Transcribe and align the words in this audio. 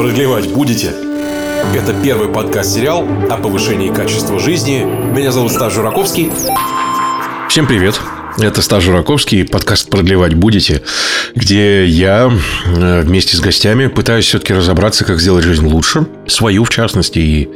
Продлевать 0.00 0.48
будете? 0.48 0.94
Это 1.74 1.92
первый 2.02 2.30
подкаст-сериал 2.30 3.06
о 3.30 3.36
повышении 3.36 3.92
качества 3.92 4.38
жизни. 4.40 4.82
Меня 4.82 5.30
зовут 5.30 5.52
Стас 5.52 5.74
Жураковский. 5.74 6.32
Всем 7.50 7.66
привет. 7.66 8.00
Это 8.38 8.62
Стас 8.62 8.82
Жураковский, 8.82 9.44
подкаст 9.44 9.90
«Продлевать 9.90 10.32
будете», 10.32 10.82
где 11.34 11.84
я 11.84 12.32
э, 12.64 13.02
вместе 13.02 13.36
с 13.36 13.40
гостями 13.40 13.88
пытаюсь 13.88 14.24
все-таки 14.24 14.54
разобраться, 14.54 15.04
как 15.04 15.20
сделать 15.20 15.44
жизнь 15.44 15.66
лучше, 15.66 16.06
свою 16.26 16.64
в 16.64 16.70
частности 16.70 17.18
и 17.18 17.50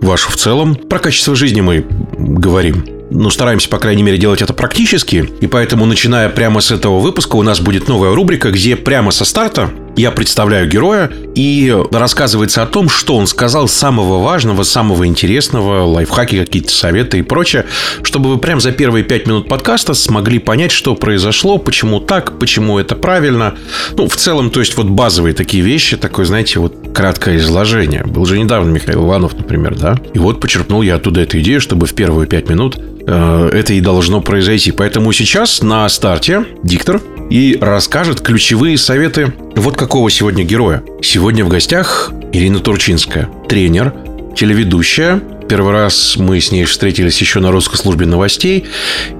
вашу 0.00 0.32
в 0.32 0.36
целом. 0.36 0.74
Про 0.74 0.98
качество 0.98 1.36
жизни 1.36 1.60
мы 1.60 1.86
говорим 2.18 2.84
ну, 3.10 3.30
стараемся, 3.30 3.68
по 3.68 3.78
крайней 3.78 4.02
мере, 4.02 4.18
делать 4.18 4.42
это 4.42 4.52
практически. 4.52 5.30
И 5.40 5.46
поэтому, 5.46 5.86
начиная 5.86 6.28
прямо 6.28 6.60
с 6.60 6.72
этого 6.72 6.98
выпуска, 6.98 7.36
у 7.36 7.42
нас 7.42 7.60
будет 7.60 7.86
новая 7.86 8.12
рубрика, 8.12 8.50
где 8.50 8.74
прямо 8.74 9.12
со 9.12 9.24
старта 9.24 9.70
я 9.96 10.10
представляю 10.10 10.68
героя, 10.68 11.10
и 11.34 11.76
рассказывается 11.90 12.62
о 12.62 12.66
том, 12.66 12.88
что 12.88 13.16
он 13.16 13.26
сказал 13.26 13.68
самого 13.68 14.22
важного, 14.22 14.62
самого 14.62 15.06
интересного, 15.06 15.84
лайфхаки, 15.84 16.38
какие-то 16.40 16.70
советы 16.70 17.18
и 17.18 17.22
прочее, 17.22 17.66
чтобы 18.02 18.30
вы 18.30 18.38
прямо 18.38 18.60
за 18.60 18.72
первые 18.72 19.04
пять 19.04 19.26
минут 19.26 19.48
подкаста 19.48 19.94
смогли 19.94 20.38
понять, 20.38 20.72
что 20.72 20.94
произошло, 20.94 21.58
почему 21.58 22.00
так, 22.00 22.38
почему 22.38 22.78
это 22.78 22.94
правильно. 22.94 23.54
Ну, 23.96 24.08
в 24.08 24.16
целом, 24.16 24.50
то 24.50 24.60
есть 24.60 24.76
вот 24.76 24.86
базовые 24.86 25.34
такие 25.34 25.62
вещи, 25.62 25.96
такое, 25.96 26.26
знаете, 26.26 26.60
вот 26.60 26.74
краткое 26.94 27.36
изложение. 27.36 28.04
Был 28.04 28.24
же 28.26 28.38
недавно 28.38 28.70
Михаил 28.70 29.04
Иванов, 29.04 29.34
например, 29.36 29.76
да? 29.76 29.98
И 30.12 30.18
вот 30.18 30.40
почерпнул 30.40 30.82
я 30.82 30.96
оттуда 30.96 31.20
эту 31.20 31.40
идею, 31.40 31.60
чтобы 31.60 31.86
в 31.86 31.94
первые 31.94 32.28
пять 32.28 32.48
минут 32.48 32.76
Э, 33.06 33.50
это 33.52 33.74
и 33.74 33.80
должно 33.80 34.20
произойти. 34.20 34.72
Поэтому 34.72 35.12
сейчас 35.12 35.62
на 35.62 35.88
старте 35.88 36.44
диктор 36.62 37.00
и 37.30 37.58
расскажет 37.60 38.20
ключевые 38.20 38.78
советы 38.78 39.32
вот 39.56 39.76
какого 39.76 40.10
сегодня 40.10 40.44
героя. 40.44 40.82
Сегодня 41.02 41.44
в 41.44 41.48
гостях 41.48 42.12
Ирина 42.32 42.58
Турчинская, 42.60 43.28
тренер, 43.48 43.94
телеведущая. 44.36 45.20
Первый 45.48 45.72
раз 45.72 46.16
мы 46.16 46.40
с 46.40 46.50
ней 46.52 46.64
встретились 46.64 47.20
еще 47.20 47.40
на 47.40 47.50
русской 47.50 47.76
службе 47.76 48.06
новостей. 48.06 48.64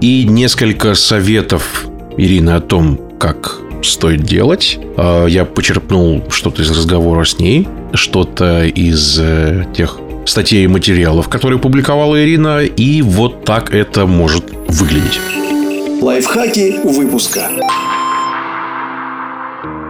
И 0.00 0.25
несколько 0.25 0.94
советов 0.94 1.86
Ирины 2.16 2.50
о 2.50 2.60
том, 2.60 2.98
как 3.19 3.58
стоит 3.82 4.22
делать. 4.22 4.78
Э, 4.97 5.27
я 5.28 5.44
почерпнул 5.44 6.25
что-то 6.30 6.62
из 6.62 6.70
разговора 6.70 7.25
с 7.25 7.38
ней, 7.38 7.69
что-то 7.92 8.64
из 8.64 9.19
э, 9.20 9.66
тех 9.77 9.98
статей 10.27 10.64
и 10.64 10.69
материалов, 10.69 11.28
которые 11.28 11.58
публиковала 11.58 12.22
Ирина, 12.22 12.64
и 12.64 13.02
вот 13.02 13.44
так 13.44 13.75
это 13.75 14.06
может 14.06 14.50
выглядеть. 14.69 15.20
Лайфхаки 16.00 16.80
выпуска. 16.84 17.50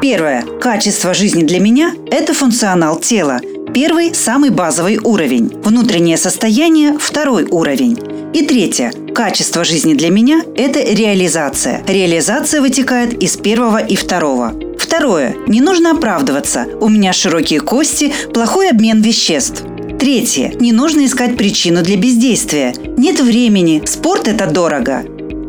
Первое. 0.04 0.44
Качество 0.60 1.14
жизни 1.14 1.44
для 1.44 1.60
меня– 1.60 1.94
это 2.10 2.34
функционал 2.34 3.00
тела. 3.00 3.40
Первый– 3.72 4.14
самый 4.14 4.50
базовый 4.50 4.98
уровень. 4.98 5.50
Внутреннее 5.64 6.18
состояние– 6.18 6.98
второй 7.00 7.44
уровень. 7.44 7.98
И 8.34 8.44
третье. 8.44 8.92
Качество 9.14 9.64
жизни 9.64 9.94
для 9.94 10.10
меня– 10.10 10.42
это 10.56 10.80
реализация. 10.80 11.82
Реализация 11.88 12.60
вытекает 12.60 13.14
из 13.22 13.38
первого 13.38 13.78
и 13.78 13.96
второго. 13.96 14.52
Второе. 14.78 15.36
Не 15.46 15.62
нужно 15.62 15.92
оправдываться. 15.92 16.66
У 16.82 16.90
меня 16.90 17.14
широкие 17.14 17.60
кости, 17.60 18.12
плохой 18.34 18.68
обмен 18.68 19.00
веществ. 19.00 19.62
Третье. 19.98 20.52
Не 20.60 20.72
нужно 20.72 21.06
искать 21.06 21.38
причину 21.38 21.82
для 21.82 21.96
бездействия. 21.96 22.74
Нет 22.98 23.20
времени. 23.20 23.82
Спорт– 23.86 24.28
это 24.28 24.44
дорого. 24.44 25.02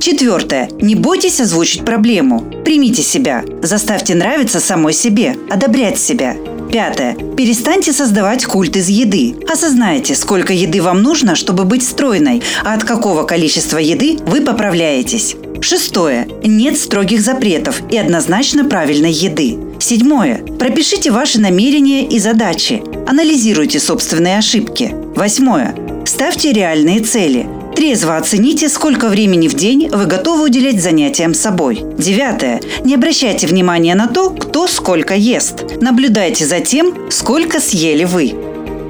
Четвертое. 0.05 0.69
Не 0.81 0.93
бойтесь 0.93 1.39
озвучить 1.39 1.83
проблему. 1.83 2.41
Примите 2.63 3.01
себя. 3.01 3.43
Заставьте 3.63 4.13
нравиться 4.13 4.59
самой 4.59 4.93
себе. 4.93 5.35
Одобрять 5.49 5.97
себя. 5.97 6.35
Пятое. 6.71 7.15
Перестаньте 7.35 7.91
создавать 7.91 8.45
культ 8.45 8.75
из 8.75 8.87
еды. 8.87 9.35
Осознайте, 9.51 10.13
сколько 10.13 10.53
еды 10.53 10.79
вам 10.83 11.01
нужно, 11.01 11.33
чтобы 11.33 11.63
быть 11.63 11.81
стройной, 11.83 12.43
а 12.63 12.75
от 12.75 12.83
какого 12.83 13.23
количества 13.23 13.79
еды 13.79 14.19
вы 14.27 14.41
поправляетесь. 14.41 15.37
Шестое. 15.59 16.27
Нет 16.43 16.77
строгих 16.77 17.21
запретов 17.21 17.81
и 17.89 17.97
однозначно 17.97 18.63
правильной 18.63 19.11
еды. 19.11 19.57
Седьмое. 19.79 20.45
Пропишите 20.59 21.09
ваши 21.09 21.41
намерения 21.41 22.07
и 22.07 22.19
задачи. 22.19 22.83
Анализируйте 23.07 23.79
собственные 23.79 24.37
ошибки. 24.37 24.93
Восьмое. 25.15 25.73
Ставьте 26.05 26.53
реальные 26.53 26.99
цели. 26.99 27.47
Трезво 27.75 28.15
оцените, 28.15 28.69
сколько 28.69 29.09
времени 29.09 29.49
в 29.49 29.53
день 29.53 29.89
вы 29.89 30.05
готовы 30.05 30.45
уделять 30.45 30.81
занятиям 30.81 31.33
собой. 31.33 31.83
Девятое. 31.97 32.61
Не 32.85 32.95
обращайте 32.95 33.47
внимания 33.47 33.95
на 33.95 34.07
то, 34.07 34.29
кто 34.29 34.65
сколько 34.67 35.13
ест. 35.13 35.81
Наблюдайте 35.81 36.45
за 36.45 36.61
тем, 36.61 37.11
сколько 37.11 37.59
съели 37.59 38.05
вы. 38.05 38.33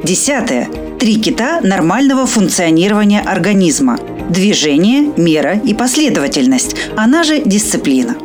Десятое. 0.03 0.69
Три 0.99 1.15
кита 1.15 1.61
нормального 1.61 2.27
функционирования 2.27 3.21
организма. 3.21 3.97
Движение, 4.29 5.11
мера 5.17 5.59
и 5.63 5.73
последовательность, 5.73 6.75
она 6.95 7.23
же 7.23 7.41
дисциплина. 7.43 8.15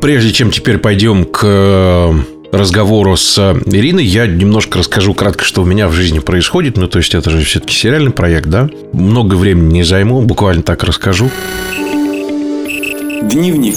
Прежде 0.00 0.32
чем 0.32 0.50
теперь 0.50 0.78
пойдем 0.78 1.24
к 1.24 1.40
э, 1.44 2.39
разговору 2.52 3.16
с 3.16 3.38
Ириной, 3.66 4.04
я 4.04 4.26
немножко 4.26 4.78
расскажу 4.78 5.14
кратко, 5.14 5.44
что 5.44 5.62
у 5.62 5.64
меня 5.64 5.88
в 5.88 5.92
жизни 5.92 6.18
происходит. 6.18 6.76
Ну, 6.76 6.88
то 6.88 6.98
есть, 6.98 7.14
это 7.14 7.30
же 7.30 7.44
все-таки 7.44 7.74
сериальный 7.74 8.10
проект, 8.10 8.46
да? 8.48 8.68
Много 8.92 9.34
времени 9.34 9.74
не 9.74 9.82
займу, 9.82 10.22
буквально 10.22 10.62
так 10.62 10.84
расскажу. 10.84 11.30
Дневник. 13.22 13.76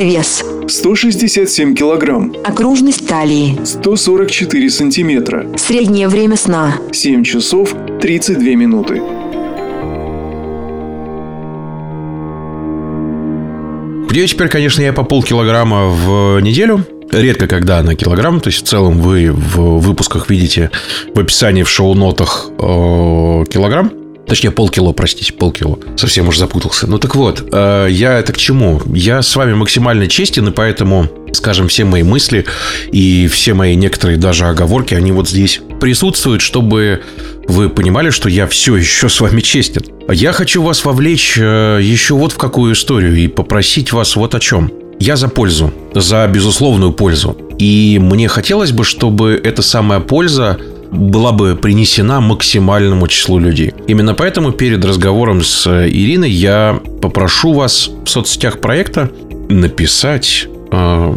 Вес. 0.00 0.44
167 0.68 1.74
килограмм. 1.74 2.34
Окружность 2.44 3.06
талии. 3.08 3.58
144 3.64 4.70
сантиметра. 4.70 5.46
Среднее 5.56 6.08
время 6.08 6.36
сна. 6.36 6.76
7 6.92 7.24
часов 7.24 7.74
32 8.00 8.54
минуты. 8.54 9.02
Худею 14.08 14.26
теперь, 14.26 14.48
конечно, 14.48 14.80
я 14.80 14.94
по 14.94 15.02
полкилограмма 15.02 15.88
в 15.88 16.40
неделю. 16.40 16.82
Редко 17.12 17.46
когда 17.46 17.82
на 17.82 17.94
килограмм. 17.94 18.40
То 18.40 18.48
есть, 18.48 18.64
в 18.64 18.66
целом, 18.66 19.02
вы 19.02 19.30
в 19.30 19.80
выпусках 19.80 20.30
видите 20.30 20.70
в 21.14 21.20
описании, 21.20 21.62
в 21.62 21.68
шоу-нотах 21.68 22.48
э, 22.58 23.44
килограмм. 23.50 23.92
Точнее, 24.26 24.50
полкило, 24.50 24.92
простите, 24.92 25.34
полкило. 25.34 25.78
Совсем 25.96 26.26
уже 26.26 26.38
запутался. 26.38 26.86
Ну 26.86 26.98
так 26.98 27.16
вот, 27.16 27.48
э, 27.52 27.88
я 27.90 28.18
это 28.18 28.32
к 28.32 28.38
чему? 28.38 28.80
Я 28.94 29.20
с 29.20 29.36
вами 29.36 29.52
максимально 29.52 30.06
честен, 30.06 30.48
и 30.48 30.52
поэтому, 30.52 31.08
скажем, 31.32 31.68
все 31.68 31.84
мои 31.84 32.02
мысли 32.02 32.46
и 32.90 33.28
все 33.28 33.52
мои 33.52 33.74
некоторые 33.74 34.16
даже 34.16 34.46
оговорки, 34.46 34.94
они 34.94 35.12
вот 35.12 35.28
здесь 35.28 35.60
присутствуют, 35.80 36.42
чтобы 36.42 37.02
вы 37.46 37.68
понимали, 37.68 38.10
что 38.10 38.28
я 38.28 38.46
все 38.46 38.76
еще 38.76 39.08
с 39.08 39.20
вами 39.20 39.40
честен. 39.40 39.82
Я 40.10 40.32
хочу 40.32 40.62
вас 40.62 40.84
вовлечь 40.84 41.38
э, 41.38 41.80
еще 41.82 42.14
вот 42.14 42.32
в 42.32 42.36
какую 42.36 42.74
историю 42.74 43.16
и 43.16 43.26
попросить 43.26 43.92
вас 43.92 44.16
вот 44.16 44.34
о 44.34 44.40
чем. 44.40 44.70
Я 45.00 45.16
за 45.16 45.28
пользу, 45.28 45.72
за 45.94 46.26
безусловную 46.26 46.92
пользу. 46.92 47.36
И 47.58 47.98
мне 48.00 48.28
хотелось 48.28 48.72
бы, 48.72 48.84
чтобы 48.84 49.40
эта 49.42 49.62
самая 49.62 50.00
польза 50.00 50.58
была 50.90 51.32
бы 51.32 51.56
принесена 51.56 52.20
максимальному 52.20 53.06
числу 53.08 53.38
людей. 53.38 53.72
Именно 53.86 54.14
поэтому 54.14 54.52
перед 54.52 54.84
разговором 54.84 55.42
с 55.42 55.66
Ириной 55.66 56.30
я 56.30 56.80
попрошу 57.02 57.52
вас 57.52 57.90
в 58.04 58.08
соцсетях 58.08 58.60
проекта 58.60 59.10
написать 59.48 60.48
э, 60.70 61.14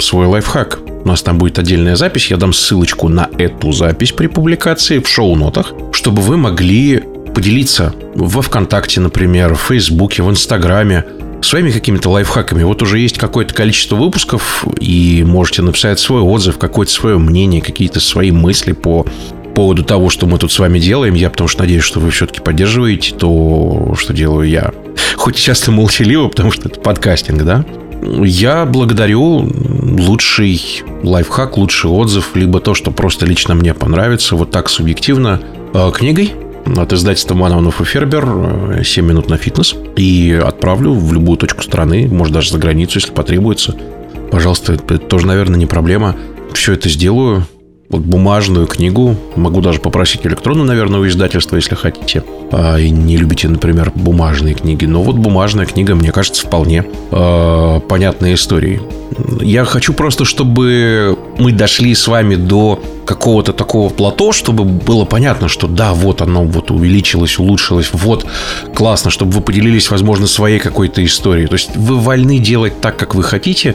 свой 0.00 0.26
лайфхак. 0.26 0.89
У 1.04 1.08
нас 1.08 1.22
там 1.22 1.38
будет 1.38 1.58
отдельная 1.58 1.96
запись. 1.96 2.30
Я 2.30 2.36
дам 2.36 2.52
ссылочку 2.52 3.08
на 3.08 3.28
эту 3.38 3.72
запись 3.72 4.12
при 4.12 4.26
публикации 4.26 4.98
в 4.98 5.08
шоу-нотах, 5.08 5.72
чтобы 5.92 6.22
вы 6.22 6.36
могли 6.36 7.02
поделиться 7.34 7.94
во 8.14 8.42
ВКонтакте, 8.42 9.00
например, 9.00 9.54
в 9.54 9.60
Фейсбуке, 9.60 10.22
в 10.22 10.30
Инстаграме 10.30 11.04
своими 11.42 11.70
какими-то 11.70 12.10
лайфхаками. 12.10 12.62
Вот 12.64 12.82
уже 12.82 12.98
есть 12.98 13.18
какое-то 13.18 13.54
количество 13.54 13.96
выпусков, 13.96 14.64
и 14.78 15.24
можете 15.26 15.62
написать 15.62 15.98
свой 15.98 16.20
отзыв, 16.20 16.58
какое-то 16.58 16.92
свое 16.92 17.18
мнение, 17.18 17.62
какие-то 17.62 18.00
свои 18.00 18.30
мысли 18.30 18.72
по 18.72 19.06
поводу 19.54 19.82
того, 19.84 20.10
что 20.10 20.26
мы 20.26 20.38
тут 20.38 20.52
с 20.52 20.58
вами 20.58 20.78
делаем. 20.78 21.14
Я 21.14 21.30
потому 21.30 21.48
что 21.48 21.62
надеюсь, 21.62 21.84
что 21.84 22.00
вы 22.00 22.10
все-таки 22.10 22.40
поддерживаете 22.40 23.14
то, 23.14 23.94
что 23.98 24.12
делаю 24.12 24.48
я. 24.48 24.72
Хоть 25.16 25.36
часто 25.36 25.70
молчаливо, 25.70 26.28
потому 26.28 26.50
что 26.52 26.68
это 26.68 26.80
подкастинг, 26.80 27.42
да? 27.42 27.64
Я 28.02 28.64
благодарю 28.64 29.48
лучший 29.98 30.82
лайфхак, 31.02 31.56
лучший 31.56 31.90
отзыв, 31.90 32.30
либо 32.34 32.60
то, 32.60 32.74
что 32.74 32.90
просто 32.90 33.26
лично 33.26 33.54
мне 33.54 33.74
понравится, 33.74 34.36
вот 34.36 34.50
так 34.50 34.68
субъективно, 34.68 35.40
э, 35.74 35.90
книгой 35.92 36.32
от 36.76 36.92
издательства 36.92 37.34
Манованов 37.34 37.80
и 37.80 37.84
Фербер 37.84 38.82
7 38.84 39.04
минут 39.04 39.28
на 39.28 39.36
фитнес 39.36 39.74
и 39.96 40.40
отправлю 40.42 40.92
в 40.92 41.12
любую 41.12 41.36
точку 41.36 41.62
страны, 41.62 42.08
может 42.08 42.32
даже 42.32 42.52
за 42.52 42.58
границу, 42.58 42.98
если 42.98 43.12
потребуется. 43.12 43.74
Пожалуйста, 44.30 44.74
это 44.74 44.98
тоже, 44.98 45.26
наверное, 45.26 45.58
не 45.58 45.66
проблема. 45.66 46.16
Все 46.52 46.72
это 46.72 46.88
сделаю. 46.88 47.46
Вот 47.90 48.02
бумажную 48.02 48.66
книгу. 48.66 49.16
Могу 49.34 49.60
даже 49.60 49.80
попросить 49.80 50.24
электронную, 50.24 50.66
наверное, 50.66 51.00
у 51.00 51.06
издательства, 51.06 51.56
если 51.56 51.74
хотите. 51.74 52.22
А, 52.52 52.78
и 52.78 52.88
не 52.88 53.16
любите, 53.16 53.48
например, 53.48 53.92
бумажные 53.94 54.54
книги. 54.54 54.84
Но 54.84 55.02
вот 55.02 55.16
бумажная 55.16 55.66
книга, 55.66 55.94
мне 55.94 56.12
кажется, 56.12 56.46
вполне 56.46 56.84
э, 57.10 57.80
понятной 57.88 58.34
историей. 58.34 58.80
Я 59.40 59.64
хочу 59.64 59.92
просто, 59.92 60.24
чтобы 60.24 61.18
мы 61.38 61.52
дошли 61.52 61.94
с 61.94 62.06
вами 62.06 62.36
до 62.36 62.80
какого-то 63.10 63.52
такого 63.52 63.88
плато, 63.88 64.30
чтобы 64.30 64.64
было 64.64 65.04
понятно, 65.04 65.48
что 65.48 65.66
да, 65.66 65.94
вот 65.94 66.22
оно 66.22 66.44
вот 66.44 66.70
увеличилось, 66.70 67.40
улучшилось, 67.40 67.90
вот 67.92 68.24
классно, 68.72 69.10
чтобы 69.10 69.32
вы 69.32 69.40
поделились, 69.40 69.90
возможно, 69.90 70.28
своей 70.28 70.60
какой-то 70.60 71.04
историей. 71.04 71.48
То 71.48 71.54
есть 71.54 71.76
вы 71.76 71.98
вольны 71.98 72.38
делать 72.38 72.80
так, 72.80 72.96
как 72.96 73.16
вы 73.16 73.24
хотите, 73.24 73.74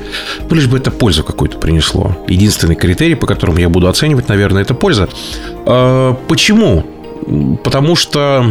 лишь 0.49 0.67
бы 0.67 0.77
это 0.77 0.89
пользу 0.89 1.23
какую-то 1.23 1.57
принесло. 1.57 2.17
Единственный 2.29 2.75
критерий, 2.75 3.15
по 3.15 3.27
которому 3.27 3.57
я 3.57 3.67
буду 3.67 3.89
оценивать, 3.89 4.04
наверное, 4.07 4.61
это 4.61 4.73
польза. 4.73 5.09
А, 5.65 6.13
почему? 6.27 6.85
Потому 7.63 7.95
что 7.95 8.45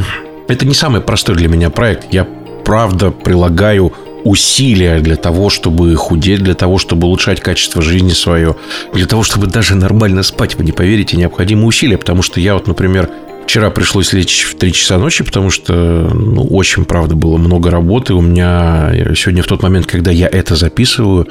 это 0.48 0.66
не 0.66 0.74
самый 0.74 1.00
простой 1.00 1.36
для 1.36 1.48
меня 1.48 1.70
проект. 1.70 2.12
Я 2.12 2.26
правда 2.64 3.10
прилагаю 3.10 3.92
усилия 4.24 5.00
для 5.00 5.16
того, 5.16 5.50
чтобы 5.50 5.94
худеть, 5.96 6.42
для 6.42 6.54
того, 6.54 6.78
чтобы 6.78 7.06
улучшать 7.06 7.40
качество 7.40 7.82
жизни 7.82 8.10
свое, 8.10 8.56
для 8.94 9.06
того, 9.06 9.22
чтобы 9.22 9.46
даже 9.46 9.74
нормально 9.74 10.22
спать, 10.22 10.56
вы 10.56 10.64
не 10.64 10.72
поверите, 10.72 11.16
необходимы 11.16 11.66
усилия, 11.66 11.98
потому 11.98 12.22
что 12.22 12.40
я 12.40 12.54
вот, 12.54 12.66
например, 12.66 13.10
Вчера 13.44 13.68
пришлось 13.70 14.12
лечь 14.14 14.44
в 14.44 14.54
3 14.56 14.72
часа 14.72 14.96
ночи, 14.96 15.22
потому 15.22 15.50
что 15.50 15.74
ну, 15.74 16.42
очень, 16.44 16.86
правда, 16.86 17.14
было 17.14 17.36
много 17.36 17.70
работы. 17.70 18.14
У 18.14 18.22
меня 18.22 18.90
сегодня 19.14 19.42
в 19.42 19.46
тот 19.46 19.62
момент, 19.62 19.86
когда 19.86 20.10
я 20.10 20.28
это 20.28 20.56
записываю, 20.56 21.28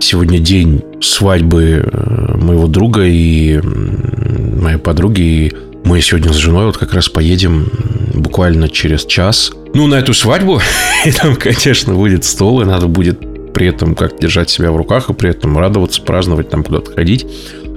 сегодня 0.00 0.38
день 0.38 0.82
свадьбы 1.00 1.84
э, 1.84 2.36
моего 2.36 2.66
друга 2.66 3.04
и 3.04 3.60
моей 3.60 4.78
подруги. 4.78 5.20
И 5.20 5.52
мы 5.84 6.00
сегодня 6.00 6.32
с 6.32 6.36
женой 6.36 6.66
вот 6.66 6.76
как 6.76 6.94
раз 6.94 7.08
поедем 7.08 7.68
буквально 8.14 8.68
через 8.68 9.04
час– 9.04 9.52
ну, 9.74 9.88
на 9.88 9.96
эту 9.96 10.14
свадьбу, 10.14 10.60
и 11.04 11.10
там, 11.10 11.34
конечно, 11.34 11.94
будет 11.94 12.24
стол, 12.24 12.62
и 12.62 12.64
надо 12.64 12.86
будет 12.86 13.52
при 13.52 13.66
этом 13.66 13.94
как 13.94 14.18
держать 14.18 14.48
себя 14.48 14.70
в 14.70 14.76
руках, 14.76 15.10
и 15.10 15.12
при 15.12 15.30
этом 15.30 15.58
радоваться, 15.58 16.00
праздновать, 16.00 16.48
там 16.48 16.62
куда-то 16.62 16.92
ходить. 16.92 17.26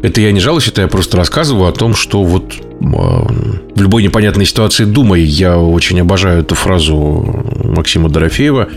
Это 0.04 0.22
я 0.22 0.32
не 0.32 0.40
жалуюсь, 0.40 0.68
это 0.68 0.82
я 0.82 0.88
просто 0.88 1.18
рассказываю 1.18 1.68
о 1.68 1.72
том, 1.72 1.96
что 1.96 2.24
вот 2.24 2.54
э, 2.54 2.86
в 2.86 3.82
любой 3.82 4.04
непонятной 4.04 4.46
ситуации 4.46 4.86
думай. 4.86 5.24
Я 5.24 5.58
очень 5.58 6.00
обожаю 6.00 6.42
эту 6.42 6.54
фразу 6.54 7.44
Максима 7.64 8.10
Дорофеева. 8.10 8.70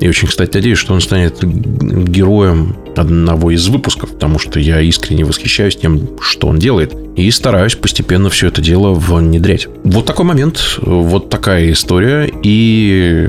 И 0.00 0.08
очень, 0.08 0.28
кстати, 0.28 0.54
надеюсь, 0.54 0.78
что 0.78 0.94
он 0.94 1.00
станет 1.00 1.38
героем 1.42 2.76
одного 2.96 3.50
из 3.50 3.66
выпусков, 3.68 4.12
потому 4.12 4.38
что 4.38 4.60
я 4.60 4.80
искренне 4.80 5.24
восхищаюсь 5.24 5.76
тем, 5.76 6.08
что 6.20 6.48
он 6.48 6.58
делает. 6.58 6.94
И 7.16 7.30
стараюсь 7.30 7.74
постепенно 7.74 8.30
все 8.30 8.48
это 8.48 8.60
дело 8.62 8.92
внедрять. 8.92 9.66
Вот 9.84 10.06
такой 10.06 10.24
момент, 10.24 10.78
вот 10.80 11.30
такая 11.30 11.72
история. 11.72 12.30
И 12.42 13.28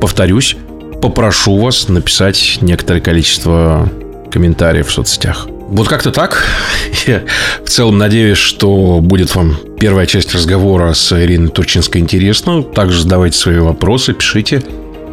повторюсь, 0.00 0.56
попрошу 1.00 1.56
вас 1.58 1.88
написать 1.88 2.58
некоторое 2.60 3.00
количество 3.00 3.88
комментариев 4.30 4.88
в 4.88 4.92
соцсетях. 4.92 5.46
Вот 5.68 5.88
как-то 5.88 6.10
так. 6.10 6.44
Я 7.06 7.22
в 7.64 7.70
целом 7.70 7.96
надеюсь, 7.96 8.36
что 8.36 9.00
будет 9.00 9.34
вам 9.34 9.56
первая 9.80 10.04
часть 10.04 10.34
разговора 10.34 10.92
с 10.92 11.12
Ириной 11.12 11.48
Турчинской 11.48 12.02
интересна. 12.02 12.62
Также 12.62 13.00
задавайте 13.02 13.38
свои 13.38 13.58
вопросы, 13.58 14.12
пишите 14.12 14.62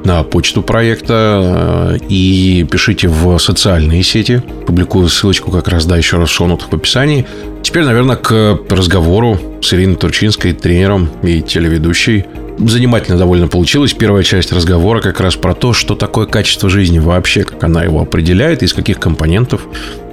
на 0.05 0.23
почту 0.23 0.61
проекта 0.61 1.97
э, 1.99 2.05
и 2.09 2.65
пишите 2.69 3.07
в 3.07 3.37
социальные 3.39 4.03
сети. 4.03 4.41
Публикую 4.65 5.07
ссылочку 5.09 5.51
как 5.51 5.67
раз, 5.67 5.85
да, 5.85 5.97
еще 5.97 6.17
раз 6.17 6.29
в 6.29 6.33
шоу-нотах 6.33 6.69
в 6.71 6.75
описании. 6.75 7.25
Теперь, 7.63 7.83
наверное, 7.83 8.15
к 8.15 8.59
разговору 8.69 9.39
с 9.61 9.73
Ириной 9.73 9.95
Турчинской, 9.95 10.53
тренером 10.53 11.09
и 11.23 11.41
телеведущей. 11.41 12.25
Занимательно 12.59 13.17
довольно 13.17 13.47
получилось. 13.47 13.93
Первая 13.93 14.23
часть 14.23 14.51
разговора 14.51 15.01
как 15.01 15.21
раз 15.21 15.35
про 15.35 15.53
то, 15.53 15.71
что 15.73 15.95
такое 15.95 16.25
качество 16.25 16.69
жизни 16.69 16.99
вообще, 16.99 17.43
как 17.43 17.63
она 17.63 17.83
его 17.83 18.01
определяет, 18.01 18.63
из 18.63 18.73
каких 18.73 18.99
компонентов 18.99 19.61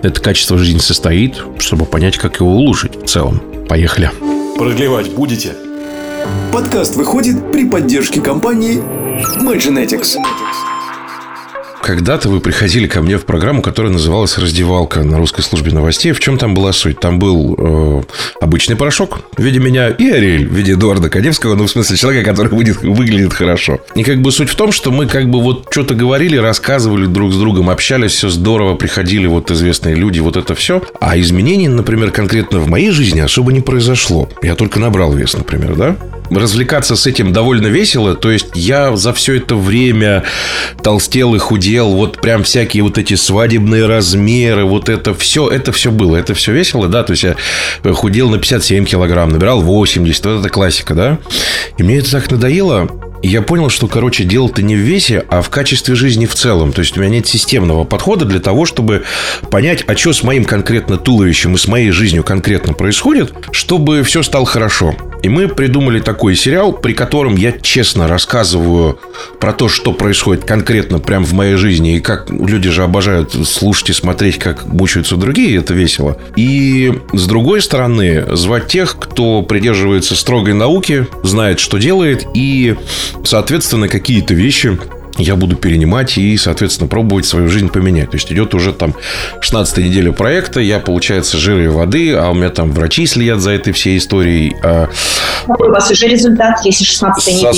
это 0.03 0.21
качество 0.21 0.57
жизни 0.57 0.79
состоит, 0.79 1.43
чтобы 1.59 1.87
понять, 1.87 2.17
как 2.17 2.39
его 2.41 2.51
улучшить 2.51 2.97
в 3.03 3.07
целом. 3.07 3.43
Поехали. 3.69 4.11
Продлевать 4.57 5.11
будете? 5.11 5.55
Подкаст 6.53 6.97
выходит 6.97 7.51
при 7.53 7.65
поддержке 7.69 8.21
компании 8.21 8.83
Mygenetics. 9.41 10.17
Когда-то 11.87 12.29
вы 12.29 12.41
приходили 12.41 12.89
ко 12.89 13.01
мне 13.01 13.17
в 13.17 13.25
программу, 13.25 13.63
которая 13.63 13.93
называлась 13.93 14.37
«Раздевалка» 14.39 15.05
на 15.05 15.19
русской 15.19 15.43
службе 15.43 15.71
новостей. 15.71 16.11
В 16.11 16.19
чем 16.19 16.37
там 16.37 16.53
была 16.53 16.73
суть? 16.73 16.99
Там 16.99 17.21
был 17.21 17.55
э, 17.57 18.03
обычный 18.41 18.75
порошок 18.75 19.21
в 19.37 19.41
виде 19.41 19.61
меня 19.61 19.91
и 19.91 20.11
Ариэль 20.11 20.49
в 20.49 20.53
виде 20.53 20.73
Эдуарда 20.73 21.09
Коневского, 21.11 21.55
ну, 21.55 21.67
в 21.67 21.71
смысле, 21.71 21.97
человека, 21.97 22.29
который 22.29 22.51
будет, 22.51 22.83
выглядит 22.83 23.33
хорошо. 23.33 23.79
И 23.95 24.03
как 24.03 24.21
бы 24.21 24.33
суть 24.33 24.49
в 24.51 24.57
том, 24.57 24.73
что 24.73 24.91
мы 24.91 25.07
как 25.07 25.31
бы 25.31 25.41
вот 25.41 25.69
что-то 25.71 25.95
говорили, 25.95 26.37
рассказывали 26.37 27.07
друг 27.07 27.33
с 27.33 27.37
другом, 27.37 27.71
общались, 27.71 28.11
все 28.15 28.31
здорово, 28.31 28.75
приходили 28.75 29.29
вот 29.29 29.53
известные 29.53 29.95
люди, 29.95 30.19
вот 30.19 30.37
это 30.37 30.57
все. 30.57 30.83
А 30.99 31.17
изменений, 31.17 31.69
например, 31.69 32.11
конкретно 32.11 32.59
в 32.59 32.67
моей 32.67 32.91
жизни 32.91 33.21
особо 33.21 33.53
не 33.53 33.61
произошло. 33.61 34.29
Я 34.43 34.57
только 34.57 34.81
набрал 34.81 35.13
вес, 35.13 35.37
например, 35.37 35.77
да? 35.77 35.97
Развлекаться 36.31 36.97
с 36.97 37.07
этим 37.07 37.33
довольно 37.33 37.67
весело. 37.67 38.15
То 38.15 38.31
есть 38.31 38.49
я 38.55 38.97
за 38.97 39.13
все 39.13 39.37
это 39.37 39.57
время 39.57 40.25
толстел 40.83 41.35
и 41.35 41.39
худел. 41.39 41.91
Вот 41.93 42.21
прям 42.21 42.43
всякие 42.43 42.83
вот 42.83 42.99
эти 42.99 43.15
свадебные 43.15 43.87
размеры. 43.87 44.65
Вот 44.65 44.89
это 44.89 45.15
все, 45.15 45.49
это 45.49 45.73
все 45.73 45.91
было. 45.91 46.17
Это 46.17 46.35
все 46.35 46.53
весело, 46.53 46.89
да. 46.89 47.03
То 47.03 47.13
есть 47.13 47.25
я 47.25 47.37
худел 47.93 48.29
на 48.31 48.39
57 48.39 48.85
килограмм, 48.85 49.31
набирал 49.31 49.61
80. 49.61 50.27
Вот 50.27 50.41
это 50.41 50.49
классика, 50.49 50.95
да. 50.95 51.19
И 51.79 51.83
мне 51.83 51.99
это 51.99 52.11
так 52.11 52.31
надоело 52.31 52.89
я 53.27 53.43
понял, 53.43 53.71
что, 53.71 53.89
короче, 53.89 54.25
дело-то 54.25 54.63
не 54.63 54.77
в 54.77 54.79
весе, 54.79 55.25
а 55.29 55.43
в 55.43 55.51
качестве 55.51 55.95
жизни 55.95 56.27
в 56.27 56.35
целом. 56.35 56.73
То 56.73 56.81
есть 56.81 56.97
у 56.97 57.01
меня 57.01 57.11
нет 57.11 57.27
системного 57.27 57.85
подхода 57.85 58.25
для 58.25 58.41
того, 58.41 58.67
чтобы 58.67 59.05
понять, 59.51 59.85
а 59.87 59.97
что 59.97 60.13
с 60.13 60.23
моим 60.23 60.45
конкретно 60.45 60.97
туловищем 60.97 61.55
и 61.55 61.59
с 61.59 61.67
моей 61.67 61.91
жизнью 61.91 62.25
конкретно 62.25 62.73
происходит, 62.73 63.33
чтобы 63.53 64.03
все 64.03 64.23
стало 64.23 64.47
хорошо. 64.47 64.95
И 65.23 65.29
мы 65.29 65.49
придумали 65.49 65.99
такой 65.99 66.37
сериал, 66.37 66.73
при 66.73 66.93
котором 66.93 67.37
я 67.37 67.53
честно 67.53 68.07
рассказываю 68.07 69.01
про 69.41 69.53
то, 69.53 69.69
что 69.69 69.93
происходит 69.93 70.45
конкретно 70.45 70.99
прямо 70.99 71.25
в 71.25 71.33
моей 71.33 71.57
жизни, 71.57 71.97
и 71.97 72.01
как 72.01 72.31
люди 72.31 72.69
же 72.71 72.85
обожают 72.85 73.33
слушать 73.49 73.91
и 73.91 73.93
смотреть, 73.93 74.39
как 74.39 74.67
мучаются 74.67 75.17
другие, 75.17 75.59
это 75.59 75.75
весело. 75.75 76.17
И 76.37 76.93
с 77.13 77.27
другой 77.27 77.61
стороны, 77.61 78.37
звать 78.37 78.69
тех, 78.69 78.97
кто 79.01 79.43
придерживается 79.43 80.15
строгой 80.15 80.55
науки, 80.55 81.07
знает, 81.23 81.59
что 81.59 81.79
делает, 81.79 82.27
и 82.35 82.77
Соответственно, 83.25 83.89
какие-то 83.89 84.35
вещи 84.35 84.79
я 85.19 85.37
буду 85.37 85.57
перенимать 85.57 86.19
и, 86.19 86.37
соответственно, 86.37 86.89
пробовать 86.89 87.27
свою 87.27 87.49
жизнь 87.49 87.69
поменять. 87.69 88.11
То 88.11 88.17
есть 88.17 88.31
идет 88.31 88.55
уже 88.55 88.73
там 88.73 88.95
16 89.41 89.79
неделя 89.79 90.13
проекта, 90.13 90.61
я, 90.61 90.79
получается, 90.79 91.39
жиры 91.39 91.71
воды, 91.71 92.15
а 92.15 92.31
у 92.31 92.35
меня 92.35 92.51
там 92.51 92.71
врачи 92.73 93.07
следят 93.07 93.41
за 93.41 93.53
этой 93.53 93.73
всей 93.73 93.99
историей. 93.99 94.55
Какой 95.47 95.69
у 95.69 95.73
вас 95.73 95.91
уже 95.91 96.07
результат, 96.07 96.65
если 96.65 96.85
16 96.85 97.35
неделя? 97.35 97.53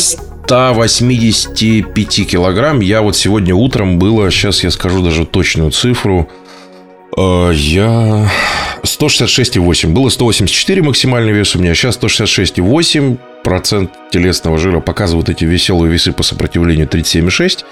185 0.48 2.26
килограмм. 2.26 2.80
Я 2.80 3.02
вот 3.02 3.16
сегодня 3.16 3.54
утром 3.54 3.98
было, 3.98 4.30
сейчас 4.30 4.64
я 4.64 4.70
скажу 4.70 5.02
даже 5.02 5.26
точную 5.26 5.72
цифру, 5.72 6.28
а, 7.16 7.50
я 7.50 8.30
166,8. 8.82 9.92
Было 9.92 10.08
184 10.08 10.82
максимальный 10.82 11.32
вес 11.32 11.54
у 11.54 11.58
меня, 11.58 11.74
сейчас 11.74 11.98
166,8 11.98 13.18
процент 13.42 13.90
телесного 14.10 14.58
жира 14.58 14.80
показывают 14.80 15.28
эти 15.28 15.44
веселые 15.44 15.92
весы 15.92 16.12
по 16.12 16.22
сопротивлению 16.22 16.86
37,6. 16.86 17.64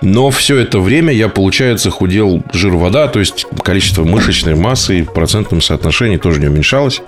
Но 0.00 0.30
все 0.30 0.58
это 0.58 0.80
время 0.80 1.12
я, 1.12 1.28
получается, 1.28 1.90
худел 1.90 2.42
жир-вода, 2.52 3.08
то 3.08 3.20
есть 3.20 3.46
количество 3.62 4.04
мышечной 4.04 4.54
массы 4.54 5.02
в 5.02 5.12
процентном 5.12 5.60
соотношении 5.60 6.16
тоже 6.16 6.40
не 6.40 6.48
уменьшалось. 6.48 7.02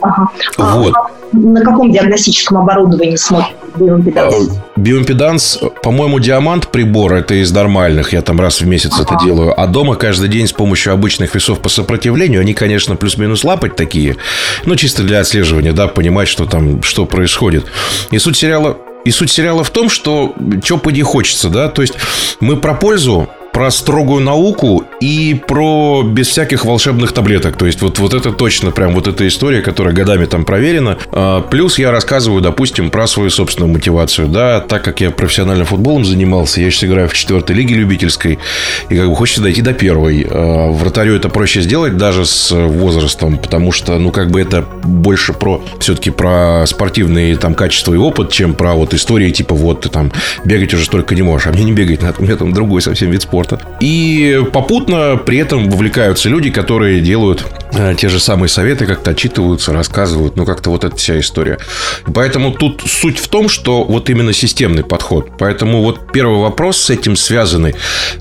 Ага. 0.00 0.30
Вот. 0.58 0.94
А 0.96 1.13
на 1.34 1.60
каком 1.62 1.90
диагностическом 1.90 2.58
оборудовании 2.58 3.16
смотрите 3.16 3.54
биоимпеданс? 3.76 4.34
А, 4.34 4.80
биоимпеданс, 4.80 5.58
по-моему, 5.82 6.18
диамант 6.20 6.68
прибор, 6.68 7.14
это 7.14 7.34
из 7.34 7.52
нормальных, 7.52 8.12
я 8.12 8.22
там 8.22 8.40
раз 8.40 8.60
в 8.60 8.66
месяц 8.66 8.92
ага. 8.94 9.02
это 9.02 9.24
делаю. 9.24 9.60
А 9.60 9.66
дома 9.66 9.96
каждый 9.96 10.28
день 10.28 10.46
с 10.46 10.52
помощью 10.52 10.92
обычных 10.92 11.34
весов 11.34 11.60
по 11.60 11.68
сопротивлению, 11.68 12.40
они, 12.40 12.54
конечно, 12.54 12.96
плюс-минус 12.96 13.44
лапать 13.44 13.76
такие, 13.76 14.16
ну, 14.64 14.76
чисто 14.76 15.02
для 15.02 15.20
отслеживания, 15.20 15.72
да, 15.72 15.88
понимать, 15.88 16.28
что 16.28 16.46
там, 16.46 16.82
что 16.82 17.06
происходит. 17.06 17.66
И 18.10 18.18
суть 18.18 18.36
сериала 18.36 18.78
и 19.04 19.10
суть 19.10 19.30
сериала 19.30 19.62
в 19.64 19.70
том, 19.70 19.90
что 19.90 20.34
что 20.62 20.78
поди 20.78 21.02
хочется, 21.02 21.50
да, 21.50 21.68
то 21.68 21.82
есть 21.82 21.94
мы 22.40 22.56
про 22.56 22.74
пользу 22.74 23.28
про 23.54 23.70
строгую 23.70 24.20
науку 24.20 24.84
и 25.00 25.40
про 25.46 26.02
без 26.02 26.28
всяких 26.28 26.64
волшебных 26.64 27.12
таблеток. 27.12 27.56
То 27.56 27.66
есть 27.66 27.80
вот, 27.82 28.00
вот 28.00 28.12
это 28.12 28.32
точно 28.32 28.72
прям 28.72 28.92
вот 28.94 29.06
эта 29.06 29.26
история, 29.28 29.62
которая 29.62 29.94
годами 29.94 30.24
там 30.24 30.44
проверена. 30.44 30.98
А, 31.12 31.40
плюс 31.40 31.78
я 31.78 31.92
рассказываю, 31.92 32.42
допустим, 32.42 32.90
про 32.90 33.06
свою 33.06 33.30
собственную 33.30 33.72
мотивацию. 33.72 34.26
Да, 34.26 34.60
так 34.60 34.82
как 34.82 35.00
я 35.00 35.12
профессиональным 35.12 35.66
футболом 35.66 36.04
занимался, 36.04 36.60
я 36.60 36.70
сейчас 36.70 36.84
играю 36.84 37.08
в 37.08 37.14
четвертой 37.14 37.54
лиге 37.54 37.76
любительской, 37.76 38.40
и 38.88 38.96
как 38.96 39.08
бы 39.08 39.14
хочется 39.14 39.40
дойти 39.40 39.62
до 39.62 39.72
первой. 39.72 40.26
А, 40.28 40.70
вратарю 40.72 41.14
это 41.14 41.28
проще 41.28 41.60
сделать 41.60 41.96
даже 41.96 42.26
с 42.26 42.50
возрастом, 42.50 43.38
потому 43.38 43.70
что, 43.70 43.96
ну, 43.98 44.10
как 44.10 44.32
бы 44.32 44.40
это 44.40 44.64
больше 44.82 45.32
про 45.32 45.62
все-таки 45.78 46.10
про 46.10 46.64
спортивные 46.66 47.36
там 47.36 47.54
качества 47.54 47.94
и 47.94 47.98
опыт, 47.98 48.32
чем 48.32 48.54
про 48.54 48.74
вот 48.74 48.94
истории 48.94 49.30
типа 49.30 49.54
вот 49.54 49.82
ты 49.82 49.90
там 49.90 50.10
бегать 50.44 50.74
уже 50.74 50.84
столько 50.84 51.14
не 51.14 51.22
можешь, 51.22 51.46
а 51.46 51.52
мне 51.52 51.62
не 51.62 51.72
бегать 51.72 52.02
надо, 52.02 52.16
у 52.18 52.22
меня 52.24 52.34
там 52.34 52.52
другой 52.52 52.82
совсем 52.82 53.10
вид 53.10 53.22
спорта. 53.22 53.43
И 53.80 54.42
попутно 54.52 55.16
при 55.16 55.38
этом 55.38 55.68
вовлекаются 55.70 56.28
люди, 56.28 56.50
которые 56.50 57.00
делают 57.00 57.46
э, 57.72 57.94
те 57.96 58.08
же 58.08 58.20
самые 58.20 58.48
советы, 58.48 58.86
как-то 58.86 59.10
отчитываются, 59.10 59.72
рассказывают, 59.72 60.36
ну 60.36 60.44
как-то 60.44 60.70
вот 60.70 60.84
эта 60.84 60.96
вся 60.96 61.18
история. 61.18 61.58
Поэтому 62.12 62.52
тут 62.52 62.82
суть 62.86 63.18
в 63.18 63.28
том, 63.28 63.48
что 63.48 63.84
вот 63.84 64.10
именно 64.10 64.32
системный 64.32 64.84
подход. 64.84 65.32
Поэтому 65.38 65.82
вот 65.82 66.12
первый 66.12 66.40
вопрос 66.40 66.78
с 66.78 66.90
этим 66.90 67.16
связанный. 67.16 67.74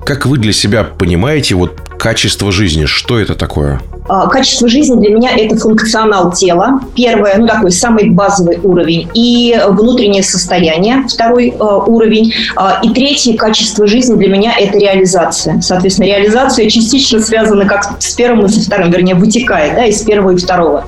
Как 0.06 0.26
вы 0.26 0.38
для 0.38 0.54
себя 0.54 0.84
понимаете 0.84 1.56
вот 1.56 1.80
качество 1.98 2.52
жизни? 2.52 2.86
Что 2.86 3.20
это 3.20 3.36
такое? 3.36 3.82
А, 4.08 4.28
качество 4.28 4.68
жизни 4.68 5.00
для 5.00 5.16
меня– 5.16 5.32
это 5.38 5.56
функционал 5.56 6.32
тела. 6.32 6.82
Первое, 6.96 7.38
ну 7.38 7.48
такой 7.48 7.72
самый 7.72 8.10
базовый 8.10 8.60
уровень. 8.64 9.08
И 9.14 9.58
внутреннее 9.70 10.24
состояние, 10.24 11.06
второй 11.08 11.50
э, 11.50 11.54
уровень. 11.58 12.34
Э, 12.58 12.84
и 12.84 12.90
третье, 12.90 13.36
качество 13.38 13.88
жизни 13.88 14.16
для 14.16 14.28
меня– 14.28 14.54
это 14.60 14.78
реализация. 14.78 15.62
Соответственно, 15.62 16.08
реализация 16.08 16.70
частично 16.70 17.20
связана 17.20 17.66
как 17.66 18.02
с 18.02 18.14
первым 18.14 18.46
и 18.46 18.50
со 18.50 18.62
вторым, 18.62 18.92
вернее, 18.92 19.16
вытекает 19.16 19.76
да, 19.76 19.86
из 19.86 20.02
первого 20.02 20.32
и 20.32 20.38
второго. 20.38 20.86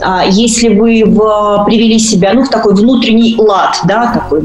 А 0.00 0.24
если 0.26 0.68
вы 0.68 1.04
в, 1.06 1.64
привели 1.66 1.98
себя 1.98 2.32
ну, 2.32 2.44
в 2.44 2.48
такой 2.48 2.74
внутренний 2.74 3.34
лад, 3.36 3.76
да, 3.84 4.12
такой 4.12 4.42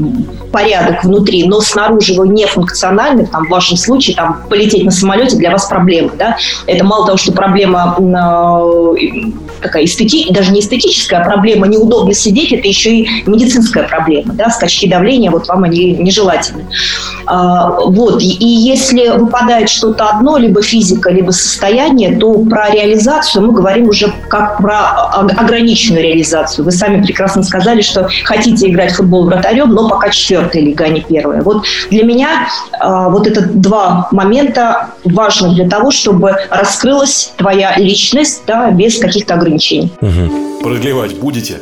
порядок 0.52 1.04
внутри, 1.04 1.46
но 1.46 1.60
снаружи 1.60 2.14
вы 2.14 2.28
не 2.28 2.46
функциональны, 2.46 3.26
там, 3.26 3.46
в 3.46 3.50
вашем 3.50 3.76
случае 3.76 4.16
там, 4.16 4.42
полететь 4.48 4.84
на 4.84 4.90
самолете 4.90 5.36
для 5.36 5.50
вас 5.50 5.66
проблема. 5.66 6.12
Да? 6.18 6.36
Это 6.66 6.84
мало 6.84 7.06
того, 7.06 7.18
что 7.18 7.32
проблема 7.32 7.96
такая 9.60 9.84
эстети, 9.84 10.32
даже 10.32 10.52
не 10.52 10.60
эстетическая, 10.60 11.20
а 11.20 11.24
проблема 11.24 11.66
неудобно 11.66 12.14
сидеть, 12.14 12.52
это 12.52 12.66
еще 12.66 12.96
и 12.96 13.08
медицинская 13.26 13.86
проблема. 13.86 14.32
Да? 14.34 14.50
Скачки 14.50 14.88
давления, 14.88 15.30
вот 15.30 15.48
вам 15.48 15.64
они 15.64 15.92
нежелательны. 15.92 16.66
А, 17.26 17.70
вот. 17.80 18.22
И 18.22 18.46
если 18.46 19.08
выпадает 19.08 19.68
что-то 19.68 20.08
одно, 20.08 20.38
либо 20.38 20.62
физика, 20.62 21.10
либо 21.10 21.30
состояние, 21.30 22.16
то 22.16 22.32
про 22.44 22.70
реализацию 22.70 23.46
мы 23.46 23.52
говорим 23.52 23.88
уже 23.88 24.12
как 24.28 24.58
про 24.58 25.10
ограниченную 25.12 26.02
реализацию. 26.02 26.64
Вы 26.64 26.72
сами 26.72 27.02
прекрасно 27.02 27.42
сказали, 27.42 27.82
что 27.82 28.08
хотите 28.24 28.68
играть 28.68 28.92
в 28.92 28.96
футбол 28.96 29.26
вратарем, 29.26 29.70
но 29.70 29.88
пока 29.88 30.10
четвертая 30.40 30.62
лига, 30.62 30.84
а 30.84 30.88
не 30.88 31.00
первая. 31.00 31.42
Вот 31.42 31.64
для 31.90 32.04
меня 32.04 32.48
а, 32.78 33.08
вот 33.08 33.26
это 33.26 33.42
два 33.42 34.08
момента 34.12 34.90
важны 35.04 35.54
для 35.54 35.68
того, 35.68 35.90
чтобы 35.90 36.34
раскрылась 36.50 37.32
твоя 37.36 37.76
личность 37.76 38.42
да, 38.46 38.70
без 38.70 38.98
каких-то 38.98 39.34
ограничений. 39.34 39.92
Угу. 40.00 40.62
Продлевать 40.62 41.18
будете? 41.18 41.58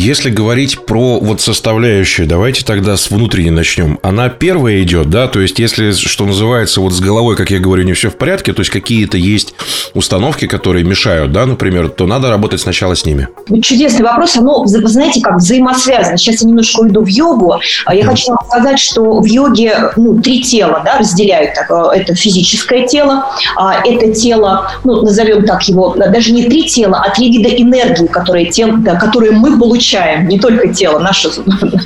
Если 0.00 0.30
говорить 0.30 0.86
про 0.86 1.18
вот 1.18 1.40
составляющую, 1.40 2.28
давайте 2.28 2.64
тогда 2.64 2.96
с 2.96 3.10
внутренней 3.10 3.50
начнем. 3.50 3.98
Она 4.02 4.28
первая 4.28 4.80
идет, 4.80 5.10
да? 5.10 5.26
То 5.26 5.40
есть, 5.40 5.58
если, 5.58 5.90
что 5.90 6.24
называется, 6.24 6.80
вот 6.80 6.92
с 6.92 7.00
головой, 7.00 7.34
как 7.34 7.50
я 7.50 7.58
говорю, 7.58 7.82
не 7.82 7.94
все 7.94 8.08
в 8.08 8.14
порядке, 8.14 8.52
то 8.52 8.60
есть, 8.60 8.70
какие-то 8.70 9.16
есть 9.16 9.56
установки, 9.94 10.46
которые 10.46 10.84
мешают, 10.84 11.32
да, 11.32 11.46
например, 11.46 11.88
то 11.88 12.06
надо 12.06 12.30
работать 12.30 12.60
сначала 12.60 12.94
с 12.94 13.04
ними. 13.04 13.26
Чудесный 13.60 14.04
вопрос. 14.04 14.36
Оно, 14.36 14.62
вы 14.62 14.86
знаете, 14.86 15.20
как 15.20 15.38
взаимосвязано. 15.38 16.16
Сейчас 16.16 16.42
я 16.42 16.48
немножко 16.48 16.78
уйду 16.78 17.02
в 17.02 17.08
йогу. 17.08 17.58
А 17.84 17.92
я 17.92 18.04
mm. 18.04 18.06
хочу 18.06 18.28
вам 18.28 18.38
сказать, 18.48 18.78
что 18.78 19.20
в 19.20 19.24
йоге 19.24 19.90
ну, 19.96 20.20
три 20.20 20.44
тела 20.44 20.80
да, 20.84 20.98
разделяют. 21.00 21.56
Э, 21.68 21.88
это 21.92 22.14
физическое 22.14 22.86
тело, 22.86 23.24
а 23.56 23.84
это 23.84 24.14
тело, 24.14 24.70
ну, 24.84 25.02
назовем 25.02 25.44
так 25.44 25.60
его, 25.64 25.96
даже 25.96 26.30
не 26.30 26.44
три 26.44 26.68
тела, 26.68 27.02
а 27.04 27.12
три 27.12 27.32
вида 27.32 27.48
энергии, 27.48 28.06
которые, 28.06 28.46
тел, 28.46 28.76
да, 28.76 28.94
которые 28.94 29.32
мы 29.32 29.58
получаем 29.58 29.87
получаем, 29.88 30.28
не 30.28 30.38
только 30.38 30.68
тело, 30.68 30.98
наше, 30.98 31.30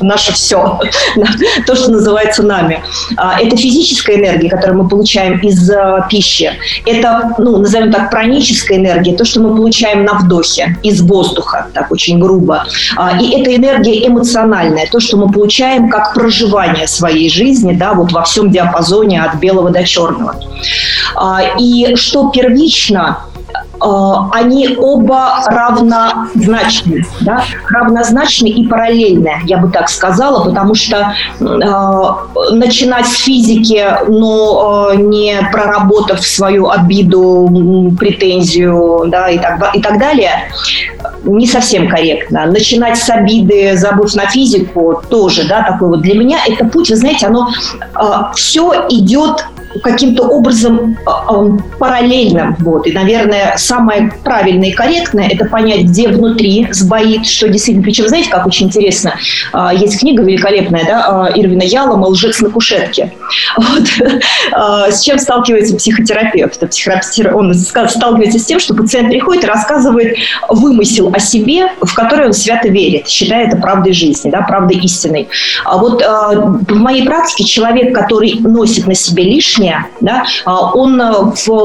наше 0.01 0.33
все, 0.33 0.81
то, 1.67 1.77
что 1.77 1.91
называется 1.91 2.43
нами. 2.43 2.83
А, 3.17 3.41
это 3.41 3.57
физическая 3.57 4.17
энергия, 4.17 4.49
которую 4.51 4.83
мы 4.83 4.89
получаем 4.89 5.39
из 5.39 5.71
э, 5.71 6.05
пищи. 6.11 6.53
Это, 6.87 7.35
ну, 7.39 7.59
назовем 7.59 7.93
так, 7.93 8.11
праническая 8.11 8.79
энергия, 8.79 9.17
то, 9.17 9.25
что 9.25 9.41
мы 9.41 9.55
получаем 9.55 10.05
на 10.05 10.15
вдохе, 10.15 10.77
из 10.83 11.01
воздуха, 11.01 11.69
так 11.75 11.91
очень 11.91 12.19
грубо. 12.19 12.65
А, 12.97 13.19
и 13.21 13.41
это 13.41 13.55
энергия 13.55 14.07
эмоциональная, 14.07 14.87
то, 14.91 15.01
что 15.01 15.17
мы 15.17 15.31
получаем 15.31 15.89
как 15.89 16.15
проживание 16.15 16.87
своей 16.87 17.31
жизни, 17.31 17.73
да, 17.75 17.95
вот 17.95 18.13
во 18.13 18.23
всем 18.23 18.51
диапазоне 18.51 19.23
от 19.23 19.37
белого 19.37 19.71
до 19.71 19.85
черного. 19.85 20.35
А, 21.15 21.41
и 21.59 21.95
что 21.97 22.31
первично, 22.31 23.19
они 23.81 24.77
оба 24.79 25.45
равнозначны, 25.47 27.05
да? 27.21 27.43
равнозначны 27.69 28.47
и 28.47 28.67
параллельны, 28.67 29.33
я 29.45 29.59
бы 29.59 29.71
так 29.71 29.89
сказала, 29.89 30.45
потому 30.45 30.75
что 30.75 31.15
э, 31.41 32.55
начинать 32.55 33.07
с 33.07 33.17
физики, 33.17 33.85
но 34.09 34.91
э, 34.93 34.97
не 34.97 35.37
проработав 35.51 36.25
свою 36.25 36.69
обиду, 36.69 37.97
претензию 37.99 39.05
да, 39.09 39.29
и, 39.29 39.39
так, 39.39 39.75
и 39.75 39.81
так 39.81 39.99
далее, 39.99 40.51
не 41.25 41.47
совсем 41.47 41.89
корректно. 41.89 42.47
Начинать 42.47 42.99
с 42.99 43.09
обиды, 43.11 43.77
забыв 43.77 44.15
на 44.15 44.27
физику, 44.27 45.03
тоже, 45.09 45.49
да, 45.49 45.63
такой 45.63 45.89
вот. 45.89 46.03
Для 46.03 46.15
меня 46.15 46.39
это 46.47 46.65
путь, 46.65 46.91
вы 46.91 46.97
знаете, 46.97 47.27
оно 47.27 47.49
э, 47.81 48.05
все 48.35 48.87
идет 48.91 49.45
каким-то 49.83 50.25
образом 50.25 50.97
э, 51.07 51.59
параллельным. 51.79 52.57
Вот. 52.61 52.87
И, 52.87 52.93
наверное, 52.93 53.55
самое 53.57 54.13
правильное 54.23 54.69
и 54.69 54.73
корректное– 54.73 55.29
это 55.31 55.47
понять, 55.47 55.85
где 55.85 56.09
внутри 56.09 56.69
сбоит, 56.71 57.27
что 57.27 57.49
действительно. 57.49 57.85
Причем, 57.85 58.09
знаете, 58.09 58.31
как 58.31 58.47
очень 58.47 58.67
интересно, 58.67 59.15
э, 59.53 59.69
есть 59.75 59.99
книга 60.01 60.23
великолепная, 60.23 60.85
да, 60.85 61.33
Ирвина 61.35 61.63
Ялома 61.63 62.07
«Лжец 62.07 62.41
на 62.41 62.51
кушетке». 62.51 63.13
Вот. 63.57 63.89
С 64.93 65.03
чем 65.03 65.19
сталкивается 65.19 65.77
психотерапевт? 65.77 66.63
Он 67.33 67.55
сталкивается 67.55 68.39
с 68.39 68.45
тем, 68.45 68.59
что 68.59 68.75
пациент 68.75 69.09
приходит 69.11 69.45
и 69.45 69.47
рассказывает 69.47 70.17
вымысел 70.49 71.11
о 71.13 71.19
себе, 71.19 71.69
в 71.81 71.95
который 71.95 72.27
он 72.27 72.33
свято 72.33 72.69
верит, 72.69 73.09
считая 73.09 73.47
это 73.47 73.57
правдой 73.57 73.93
жизни, 73.93 74.31
да, 74.31 74.43
правдой 74.43 74.79
истиной. 74.79 75.29
А 75.65 75.77
вот 75.79 76.03
в 76.03 76.75
моей 76.75 77.05
практике 77.05 77.45
человек, 77.45 77.95
который 77.95 78.35
носит 78.41 78.87
на 78.87 78.95
себе 78.95 79.25
лишнее, 79.25 79.62
внешне, 79.63 79.87
да, 80.01 80.25
а, 80.45 80.73
он 80.73 81.01
э, 81.01 81.13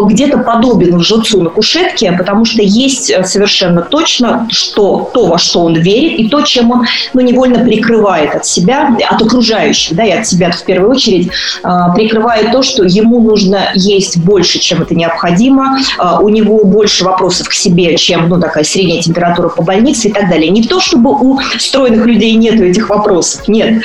где-то 0.06 0.39
подобен 0.39 0.96
лжецу 0.98 1.42
на 1.42 1.50
кушетке, 1.50 2.12
потому 2.12 2.46
что 2.46 2.62
есть 2.62 3.10
э, 3.10 3.24
совершенно 3.24 3.82
точно 3.82 4.48
что, 4.51 5.10
то, 5.13 5.27
во 5.27 5.38
что 5.38 5.62
он 5.62 5.75
верит, 5.75 6.20
и 6.20 6.30
то, 6.30 6.42
чем 6.42 6.72
он 6.72 6.86
ну, 7.13 7.22
невольно 7.22 7.63
прикрывает 7.63 8.36
от 8.36 8.46
себя, 8.46 8.96
от 9.10 9.22
окружающих, 9.22 9.96
да, 9.96 10.04
и 10.04 10.12
от 10.12 10.27
себя 10.27 10.51
в 10.51 10.63
первую 10.63 10.92
очередь, 10.92 11.32
а, 11.63 11.92
прикрывает 11.94 12.51
то, 12.51 12.62
что 12.62 12.84
ему 12.84 13.22
нужно 13.22 13.70
есть 13.74 14.18
больше, 14.18 14.60
чем 14.60 14.82
это 14.82 14.96
необходимо, 14.96 15.80
а, 15.98 16.20
у 16.20 16.30
него 16.30 16.63
больше 16.63 17.04
вопросов 17.04 17.50
к 17.50 17.54
себе, 17.54 17.98
чем 17.98 18.30
ну, 18.30 18.39
такая 18.39 18.63
средняя 18.63 19.01
температура 19.01 19.50
по 19.50 19.63
больнице 19.63 20.10
и 20.10 20.12
так 20.12 20.30
далее. 20.30 20.50
Не 20.50 20.63
то, 20.63 20.80
чтобы 20.80 21.12
у 21.12 21.39
стройных 21.58 22.06
людей 22.06 22.36
нет 22.36 22.60
этих 22.60 22.89
вопросов, 22.89 23.48
нет. 23.48 23.82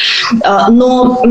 Но 0.69 1.23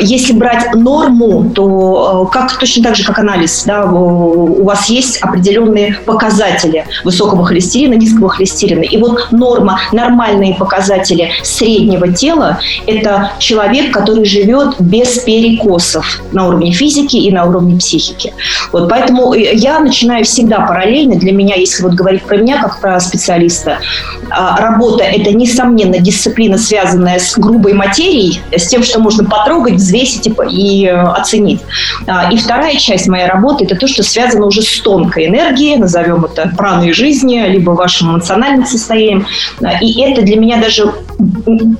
если 0.00 0.32
брать 0.32 0.74
норму, 0.74 1.50
то 1.54 1.75
Э, 1.76 2.24
как 2.32 2.58
точно 2.58 2.84
так 2.84 2.96
же, 2.96 3.04
как 3.04 3.18
анализ, 3.18 3.64
да, 3.64 3.84
у 3.84 4.64
вас 4.64 4.88
есть 4.88 5.22
определенные 5.22 5.98
показатели 6.04 6.84
высокого 7.04 7.44
холестерина, 7.44 7.94
низкого 7.94 8.28
холестерина. 8.28 8.82
И 8.82 8.96
вот 8.98 9.28
норма, 9.30 9.78
нормальные 9.92 10.54
показатели 10.54 11.30
среднего 11.42 12.12
тела– 12.12 12.58
это 12.86 13.32
человек, 13.38 13.92
который 13.92 14.24
живет 14.24 14.80
без 14.80 15.18
перекосов 15.18 16.20
на 16.32 16.48
уровне 16.48 16.72
физики 16.72 17.16
и 17.16 17.30
на 17.30 17.44
уровне 17.44 17.78
психики. 17.78 18.32
Вот 18.72 18.88
поэтому 18.88 19.34
я 19.34 19.80
начинаю 19.80 20.24
всегда 20.24 20.60
параллельно. 20.60 21.16
Для 21.16 21.32
меня, 21.32 21.56
если 21.56 21.82
вот 21.82 21.92
говорить 21.92 22.22
про 22.22 22.36
меня 22.36 22.60
как 22.60 22.80
про 22.80 22.98
специалиста, 23.00 23.78
а, 24.30 24.60
работа– 24.60 25.04
это, 25.04 25.32
несомненно, 25.32 25.98
дисциплина, 25.98 26.58
связанная 26.58 27.18
с 27.18 27.36
грубой 27.36 27.74
материей, 27.74 28.40
с 28.56 28.66
тем, 28.68 28.82
что 28.82 29.00
можно 29.00 29.24
потрогать, 29.24 29.74
взвесить 29.74 30.28
и 30.50 30.86
э, 30.86 30.92
оценить. 30.92 31.60
А, 32.06 32.30
и 32.32 32.36
вторая 32.36 32.76
часть 32.76 33.08
моей 33.08 33.26
работы– 33.26 33.64
это 33.66 33.76
то, 33.76 33.86
что 33.86 34.02
связано 34.02 34.46
уже 34.46 34.62
с 34.62 34.80
тонкой 34.80 35.26
энергией, 35.26 35.76
назовем 35.76 36.24
это 36.24 36.52
праной 36.56 36.92
жизни, 36.92 37.44
либо 37.48 37.70
вашим 37.70 38.12
эмоциональным 38.12 38.66
состоянием. 38.66 39.26
А, 39.62 39.78
и 39.80 40.00
это 40.02 40.22
для 40.22 40.36
меня 40.36 40.58
даже 40.58 40.92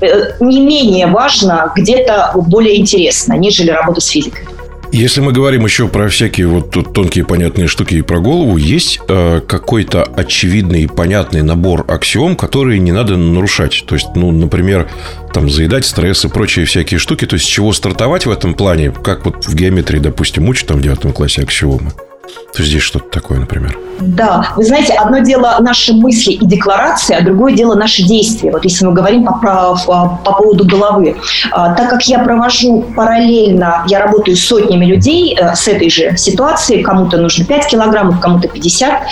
э, 0.01 0.09
не 0.41 0.61
менее 0.61 1.07
важно, 1.07 1.73
где-то 1.75 2.33
более 2.35 2.79
интересно, 2.79 3.35
нежели 3.35 3.71
работа 3.71 4.01
с 4.01 4.09
физикой. 4.09 4.45
Если 4.93 5.21
мы 5.21 5.33
говорим 5.33 5.65
еще 5.65 5.89
про 5.89 6.09
всякие 6.09 6.47
вот 6.47 6.71
тонкие 6.93 7.25
понятные 7.25 7.67
штуки 7.67 7.95
и 7.97 8.03
про 8.03 8.21
голову, 8.21 8.57
есть 8.57 9.01
э, 9.09 9.41
какой-то 9.47 10.05
очевидный 10.05 10.83
и 10.83 10.87
понятный 10.87 11.43
набор 11.43 11.85
аксиом, 11.89 12.37
которые 12.37 12.79
не 12.79 12.93
надо 12.93 13.17
нарушать. 13.17 13.85
То 13.87 13.95
есть, 13.95 14.09
ну, 14.15 14.31
например, 14.31 14.89
там 15.35 15.51
заедать 15.51 15.85
стресс 15.85 16.25
и 16.25 16.29
прочие 16.29 16.65
всякие 16.65 16.99
штуки. 16.99 17.27
То 17.27 17.35
есть, 17.35 17.47
с 17.47 17.49
чего 17.49 17.73
стартовать 17.73 18.27
в 18.27 18.31
этом 18.31 18.55
плане, 18.55 18.91
как 18.91 19.25
вот 19.25 19.45
в 19.47 19.55
геометрии, 19.55 19.99
допустим, 19.99 20.49
учат 20.49 20.69
там 20.69 20.79
в 20.79 20.83
девятом 20.83 21.13
классе 21.13 21.43
аксиомы. 21.43 21.93
То 22.53 22.63
есть 22.63 22.71
здесь 22.71 22.83
что-то 22.83 23.11
такое, 23.11 23.39
например. 23.39 23.79
Да, 24.01 24.53
вы 24.57 24.65
знаете, 24.65 24.93
одно 24.95 25.19
дело 25.21 25.57
наши 25.61 25.95
мысли 25.95 26.33
и 26.33 26.47
декларации, 26.47 27.17
а 27.17 27.23
другое 27.23 27.55
дело 27.55 27.75
наши 27.75 28.03
действия. 28.03 28.51
Вот 28.51 28.65
если 28.65 28.85
мы 28.85 28.93
говорим 28.93 29.25
по, 29.25 29.33
по, 29.87 30.21
по 30.25 30.33
поводу 30.33 30.67
головы. 30.67 31.17
А, 31.51 31.75
так 31.75 31.91
как 31.91 32.03
я 32.07 32.19
провожу 32.19 32.85
параллельно, 32.95 33.85
я 33.89 34.01
работаю 34.01 34.37
с 34.37 34.45
сотнями 34.45 34.85
людей 34.85 35.37
а, 35.37 35.55
с 35.55 35.67
этой 35.69 35.89
же 35.89 36.17
ситуацией, 36.17 36.83
кому-то 36.83 37.17
нужно 37.19 37.45
5 37.45 37.67
килограммов, 37.69 38.21
кому-то 38.21 38.49
50, 38.49 39.03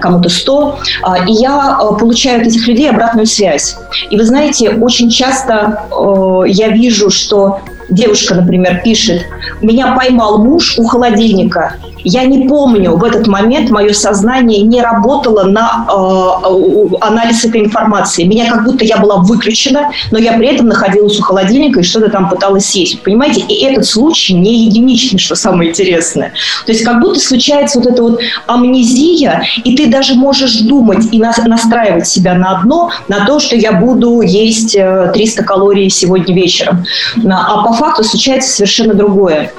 кому-то 0.00 0.28
100, 0.28 0.78
а, 1.02 1.26
и 1.26 1.32
я 1.32 1.76
а, 1.80 1.92
получаю 1.94 2.40
от 2.40 2.46
этих 2.46 2.66
людей 2.66 2.90
обратную 2.90 3.26
связь. 3.26 3.76
И 4.10 4.16
вы 4.16 4.24
знаете, 4.24 4.70
очень 4.70 5.10
часто 5.10 5.86
а, 5.90 6.42
я 6.44 6.68
вижу, 6.68 7.10
что 7.10 7.60
девушка, 7.88 8.34
например, 8.34 8.80
пишет, 8.84 9.22
меня 9.60 9.94
поймал 9.94 10.38
муж 10.38 10.78
у 10.78 10.84
холодильника, 10.84 11.78
я 12.04 12.24
не 12.24 12.46
помню, 12.46 12.96
в 12.96 13.02
этот 13.02 13.26
момент 13.26 13.70
мое 13.70 13.94
сознание 13.94 14.60
не 14.60 14.82
работало 14.82 15.44
на 15.44 15.86
э, 15.88 16.96
анализ 17.00 17.44
этой 17.46 17.62
информации. 17.62 18.24
Меня 18.24 18.50
как 18.50 18.64
будто 18.64 18.84
я 18.84 18.98
была 18.98 19.16
выключена, 19.16 19.90
но 20.10 20.18
я 20.18 20.34
при 20.34 20.48
этом 20.48 20.66
находилась 20.66 21.18
у 21.18 21.22
холодильника 21.22 21.80
и 21.80 21.82
что-то 21.82 22.10
там 22.10 22.28
пыталась 22.28 22.66
съесть. 22.66 23.02
Понимаете? 23.02 23.40
И 23.40 23.64
этот 23.64 23.86
случай 23.86 24.34
не 24.34 24.66
единичный, 24.66 25.18
что 25.18 25.34
самое 25.34 25.70
интересное. 25.70 26.32
То 26.66 26.72
есть 26.72 26.84
как 26.84 27.00
будто 27.00 27.18
случается 27.18 27.78
вот 27.78 27.88
эта 27.88 28.02
вот 28.02 28.20
амнезия, 28.46 29.42
и 29.64 29.74
ты 29.74 29.86
даже 29.86 30.14
можешь 30.14 30.60
думать 30.60 31.06
и 31.10 31.18
настраивать 31.18 32.06
себя 32.06 32.34
на 32.34 32.58
одно, 32.58 32.90
на 33.08 33.24
то, 33.24 33.38
что 33.38 33.56
я 33.56 33.72
буду 33.72 34.20
есть 34.20 34.72
300 34.72 35.14
э, 35.16 35.44
калорий 35.44 35.88
сегодня 35.88 36.34
вечером. 36.34 36.84
А 37.26 37.64
по 37.64 37.72
факту 37.74 38.04
случается 38.04 38.50
совершенно 38.50 38.94
другое. 38.94 39.52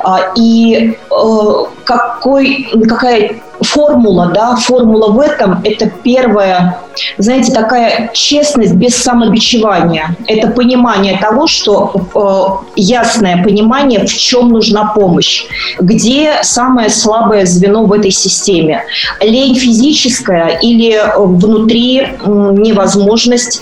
А, 0.00 0.32
и 0.36 0.96
э, 1.10 1.64
какой, 1.84 2.68
какая 2.88 3.40
формула, 3.60 4.30
да, 4.34 4.56
формула 4.56 5.10
в 5.10 5.20
этом– 5.20 5.60
это 5.64 5.90
первое, 6.02 6.78
знаете, 7.16 7.52
такая 7.52 8.10
честность 8.12 8.74
без 8.74 8.96
самобичевания. 8.96 10.16
Это 10.26 10.48
понимание 10.48 11.18
того, 11.18 11.46
что 11.46 12.62
э, 12.74 12.80
ясное 12.80 13.42
понимание, 13.42 14.06
в 14.06 14.08
чем 14.08 14.48
нужна 14.48 14.92
помощь, 14.94 15.44
где 15.80 16.38
самое 16.42 16.90
слабое 16.90 17.46
звено 17.46 17.84
в 17.84 17.92
этой 17.92 18.10
системе. 18.10 18.84
Лень 19.20 19.54
физическая 19.54 20.58
или 20.62 21.00
внутри 21.16 22.00
э, 22.00 22.08
невозможность 22.24 23.60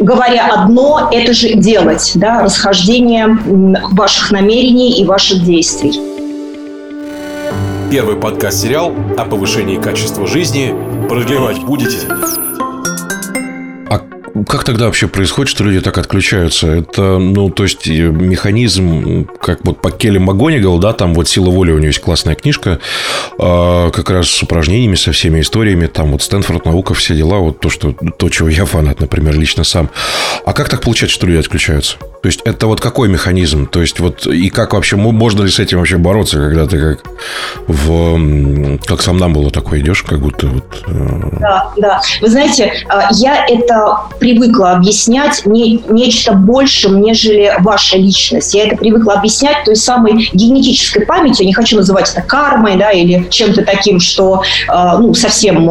говоря 0.00 0.46
одно, 0.46 1.08
это 1.10 1.32
же 1.32 1.54
делать, 1.54 2.12
да, 2.14 2.42
расхождение 2.42 3.36
ваших 3.90 4.30
намерений 4.30 5.00
и 5.00 5.04
ваших 5.04 5.44
действий. 5.44 6.07
Первый 7.90 8.16
подкаст-сериал 8.16 8.94
о 9.16 9.24
повышении 9.24 9.80
качества 9.80 10.26
жизни. 10.26 10.74
Продлевать 11.08 11.58
будете? 11.60 12.06
Как 14.46 14.62
тогда 14.62 14.86
вообще 14.86 15.08
происходит, 15.08 15.50
что 15.50 15.64
люди 15.64 15.80
так 15.80 15.98
отключаются? 15.98 16.68
Это, 16.68 17.18
ну, 17.18 17.50
то 17.50 17.64
есть, 17.64 17.88
механизм, 17.88 19.26
как 19.40 19.64
вот 19.64 19.80
по 19.80 19.90
Келли 19.90 20.18
Магонигал, 20.18 20.78
да, 20.78 20.92
там 20.92 21.14
вот 21.14 21.28
«Сила 21.28 21.50
воли» 21.50 21.72
у 21.72 21.78
него 21.78 21.86
есть 21.86 22.00
классная 22.00 22.34
книжка, 22.34 22.78
э, 23.38 23.90
как 23.90 24.10
раз 24.10 24.28
с 24.28 24.42
упражнениями, 24.42 24.94
со 24.94 25.12
всеми 25.12 25.40
историями, 25.40 25.86
там 25.86 26.12
вот 26.12 26.22
Стэнфорд, 26.22 26.66
наука, 26.66 26.94
все 26.94 27.16
дела, 27.16 27.38
вот 27.38 27.60
то, 27.60 27.68
что, 27.68 27.92
то, 27.92 28.28
чего 28.28 28.48
я 28.48 28.64
фанат, 28.64 29.00
например, 29.00 29.36
лично 29.36 29.64
сам. 29.64 29.90
А 30.44 30.52
как 30.52 30.68
так 30.68 30.82
получается, 30.82 31.16
что 31.16 31.26
люди 31.26 31.38
отключаются? 31.38 31.96
То 32.22 32.26
есть, 32.26 32.40
это 32.44 32.66
вот 32.66 32.80
какой 32.80 33.08
механизм? 33.08 33.66
То 33.66 33.80
есть, 33.80 34.00
вот, 34.00 34.26
и 34.26 34.48
как 34.50 34.72
вообще, 34.72 34.96
можно 34.96 35.42
ли 35.42 35.50
с 35.50 35.58
этим 35.58 35.78
вообще 35.78 35.98
бороться, 35.98 36.36
когда 36.36 36.66
ты 36.66 36.78
как 36.78 37.04
в, 37.68 38.78
как 38.86 39.02
сам 39.02 39.18
нам 39.18 39.32
было 39.32 39.50
такое 39.50 39.80
идешь, 39.80 40.02
как 40.02 40.18
будто 40.20 40.48
вот... 40.48 40.64
Э... 40.88 41.38
Да, 41.40 41.72
да. 41.76 42.00
Вы 42.20 42.28
знаете, 42.28 42.72
а, 42.88 43.08
я 43.12 43.46
это 43.46 43.98
привыкла 44.18 44.72
объяснять 44.72 45.46
не, 45.46 45.82
нечто 45.88 46.32
большим, 46.32 47.00
нежели 47.00 47.52
ваша 47.60 47.96
личность. 47.96 48.54
Я 48.54 48.66
это 48.66 48.76
привыкла 48.76 49.14
объяснять 49.14 49.64
той 49.64 49.76
самой 49.76 50.28
генетической 50.32 51.06
памятью, 51.06 51.46
не 51.46 51.54
хочу 51.54 51.76
называть 51.76 52.10
это 52.10 52.22
кармой, 52.22 52.76
да, 52.76 52.90
или 52.90 53.28
чем-то 53.30 53.64
таким, 53.64 54.00
что, 54.00 54.42
э, 54.68 54.98
ну, 54.98 55.14
совсем 55.14 55.68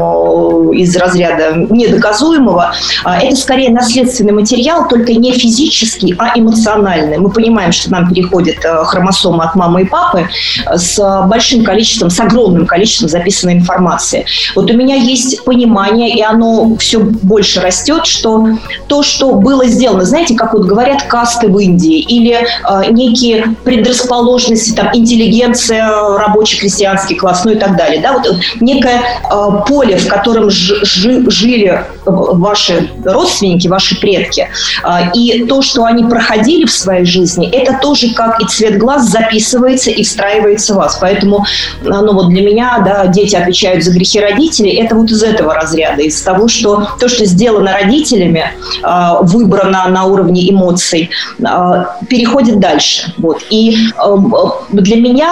из 0.72 0.96
разряда 0.96 1.56
недоказуемого. 1.56 2.74
А 3.04 3.20
это 3.20 3.36
скорее 3.36 3.70
наследственный 3.70 4.34
материал, 4.34 4.88
только 4.88 5.14
не 5.14 5.34
физический, 5.34 6.16
а 6.18 6.37
эмоциональный. 6.40 7.18
Мы 7.18 7.30
понимаем, 7.30 7.72
что 7.72 7.92
нам 7.92 8.10
переходит 8.10 8.64
э, 8.64 8.84
хромосома 8.86 9.46
от 9.46 9.56
мамы 9.56 9.84
и 9.84 9.86
папы 9.86 10.28
с 10.74 11.00
большим 11.28 11.64
количеством, 11.64 12.10
с 12.10 12.20
огромным 12.20 12.66
количеством 12.66 13.10
записанной 13.10 13.54
информации. 13.56 14.26
Вот 14.56 14.70
у 14.70 14.74
меня 14.74 14.96
есть 14.96 15.44
понимание, 15.44 16.16
и 16.16 16.22
оно 16.22 16.76
все 16.78 17.00
больше 17.00 17.62
растет, 17.62 18.06
что 18.06 18.48
то, 18.88 19.04
что 19.04 19.34
было 19.34 19.66
сделано, 19.66 20.06
знаете, 20.06 20.36
как 20.36 20.54
вот 20.54 20.66
говорят 20.66 21.04
касты 21.04 21.48
в 21.48 21.58
Индии 21.60 22.00
или 22.00 22.34
э, 22.34 22.92
некие 22.92 23.56
предрасположенности, 23.64 24.72
там, 24.72 24.90
интеллигенция, 24.94 25.88
рабочий 26.18 26.60
крестьянский 26.60 27.16
класс, 27.16 27.44
ну 27.46 27.52
и 27.52 27.56
так 27.56 27.78
далее, 27.78 28.02
да, 28.02 28.14
вот 28.14 28.28
некое 28.62 29.02
э, 29.02 29.50
поле, 29.68 29.98
в 29.98 30.08
котором 30.08 30.50
ж, 30.50 30.84
ж, 30.84 31.30
жили 31.30 31.86
ваши 32.06 32.90
родственники, 33.04 33.68
ваши 33.68 34.00
предки, 34.00 34.48
э, 34.84 34.90
и 35.14 35.46
то, 35.46 35.62
что 35.62 35.86
они 35.86 36.04
проходили 36.04 36.27
в 36.66 36.72
своей 36.72 37.06
жизни, 37.06 37.50
это 37.50 37.80
тоже 37.82 38.14
как 38.14 38.42
и 38.42 38.46
цвет 38.46 38.78
глаз 38.78 39.10
записывается 39.10 39.90
и 39.92 40.04
встраивается 40.04 40.74
в 40.74 40.78
вас, 40.78 40.98
поэтому, 41.00 41.46
ну 41.82 42.14
вот 42.14 42.30
для 42.30 42.42
меня, 42.42 42.82
да, 42.86 43.08
дети 43.08 43.36
отвечают 43.36 43.84
за 43.84 43.92
грехи 43.92 44.20
родителей, 44.20 44.76
это 44.76 44.96
вот 44.96 45.10
из 45.10 45.24
этого 45.24 45.54
разряда, 45.54 46.02
из 46.02 46.22
того, 46.22 46.48
что 46.48 46.88
то, 47.00 47.08
что 47.10 47.26
сделано 47.26 47.74
родителями, 47.74 48.52
а, 48.84 49.22
выбрана 49.22 49.88
на 49.88 50.06
уровне 50.06 50.50
эмоций, 50.50 51.10
а, 51.44 51.98
переходит 52.10 52.60
дальше. 52.60 53.14
Вот. 53.18 53.44
И 53.50 53.78
эм, 54.04 54.34
для 54.72 54.96
меня 54.98 55.32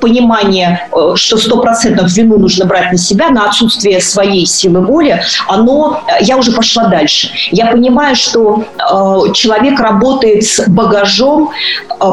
понимание, 0.00 0.88
э, 0.92 1.16
что 1.16 1.36
сто 1.36 1.60
процентов 1.60 2.10
вину 2.12 2.38
нужно 2.38 2.64
брать 2.64 2.92
на 2.92 2.98
себя, 2.98 3.30
на 3.30 3.46
отсутствие 3.48 4.00
своей 4.00 4.46
силы 4.46 4.80
воли, 4.80 5.22
оно, 5.48 6.02
э, 6.06 6.24
я 6.24 6.36
уже 6.36 6.52
пошла 6.52 6.86
дальше. 6.86 7.30
Я 7.50 7.66
понимаю, 7.66 8.16
что 8.16 8.64
э, 8.78 9.32
человек 9.36 9.78
работает 9.78 10.44
с 10.44 10.68
багажом 10.68 11.50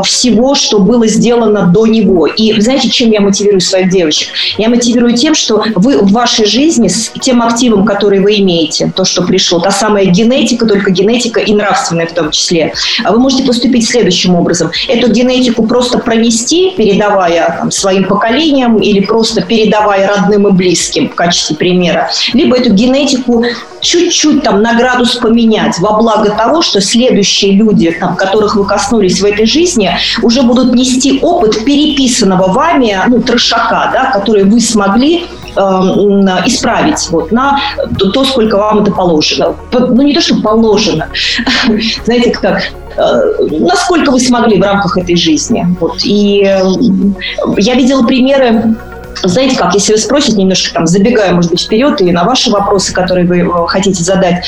всего, 0.03 0.55
что 0.55 0.79
было 0.79 1.07
сделано 1.07 1.67
до 1.67 1.85
него. 1.85 2.27
И 2.27 2.59
знаете, 2.59 2.89
чем 2.89 3.11
я 3.11 3.21
мотивирую 3.21 3.61
своих 3.61 3.89
девочек? 3.89 4.29
Я 4.57 4.69
мотивирую 4.69 5.15
тем, 5.15 5.33
что 5.35 5.63
вы 5.75 5.97
в 5.97 6.11
вашей 6.11 6.45
жизни 6.45 6.87
с 6.87 7.11
тем 7.21 7.41
активом, 7.41 7.85
который 7.85 8.19
вы 8.19 8.35
имеете, 8.39 8.91
то, 8.95 9.05
что 9.05 9.23
пришло, 9.23 9.59
та 9.59 9.71
самая 9.71 10.05
генетика, 10.05 10.65
только 10.65 10.91
генетика 10.91 11.39
и 11.39 11.53
нравственная 11.53 12.07
в 12.07 12.13
том 12.13 12.31
числе, 12.31 12.73
вы 13.07 13.19
можете 13.19 13.43
поступить 13.43 13.87
следующим 13.87 14.35
образом. 14.35 14.71
Эту 14.87 15.11
генетику 15.11 15.65
просто 15.65 15.99
пронести, 15.99 16.71
передавая 16.71 17.57
там, 17.59 17.71
своим 17.71 18.05
поколениям 18.05 18.77
или 18.77 18.99
просто 18.99 19.41
передавая 19.41 20.07
родным 20.07 20.47
и 20.47 20.51
близким 20.51 21.09
в 21.09 21.15
качестве 21.15 21.55
примера, 21.55 22.09
либо 22.33 22.57
эту 22.57 22.73
генетику 22.73 23.43
чуть-чуть 23.81 24.43
там 24.43 24.61
на 24.61 24.75
градус 24.75 25.15
поменять 25.15 25.77
во 25.79 25.97
благо 25.97 26.29
того, 26.31 26.61
что 26.61 26.81
следующие 27.13 27.53
люди, 27.53 27.91
там, 27.91 28.15
которых 28.15 28.55
вы 28.55 28.65
коснулись 28.65 29.21
в 29.21 29.25
этой 29.25 29.45
жизни, 29.45 29.91
уже 30.21 30.41
будут 30.41 30.73
нести 30.73 31.19
опыт 31.21 31.63
переписанного 31.65 32.51
вами, 32.51 32.97
ну, 33.07 33.21
трошака, 33.21 33.91
да, 33.93 34.11
который 34.11 34.43
вы 34.43 34.59
смогли 34.59 35.25
э, 35.55 35.59
исправить 36.45 37.07
вот, 37.11 37.31
на 37.31 37.59
то, 38.13 38.23
сколько 38.23 38.57
вам 38.57 38.79
это 38.79 38.91
положено. 38.91 39.55
Ну, 39.71 40.01
не 40.01 40.13
то, 40.13 40.21
что 40.21 40.41
положено. 40.41 41.07
Знаете, 42.05 42.31
как 42.31 42.63
Э, 42.95 43.21
насколько 43.59 44.11
вы 44.11 44.19
смогли 44.19 44.59
в 44.59 44.63
рамках 44.63 44.97
этой 44.97 45.15
жизни. 45.15 45.65
Вот. 45.79 46.01
И 46.03 46.43
э, 46.43 46.61
я 47.57 47.75
видела 47.75 48.05
примеры 48.05 48.75
знаете 49.23 49.57
как, 49.57 49.73
если 49.73 49.93
вы 49.93 49.99
спросите 49.99 50.37
немножко, 50.37 50.73
там, 50.73 50.87
забегая, 50.87 51.33
может 51.33 51.51
быть, 51.51 51.61
вперед 51.61 52.01
и 52.01 52.11
на 52.11 52.23
ваши 52.23 52.51
вопросы, 52.51 52.93
которые 52.93 53.25
вы 53.25 53.39
э, 53.39 53.67
хотите 53.67 54.03
задать, 54.03 54.45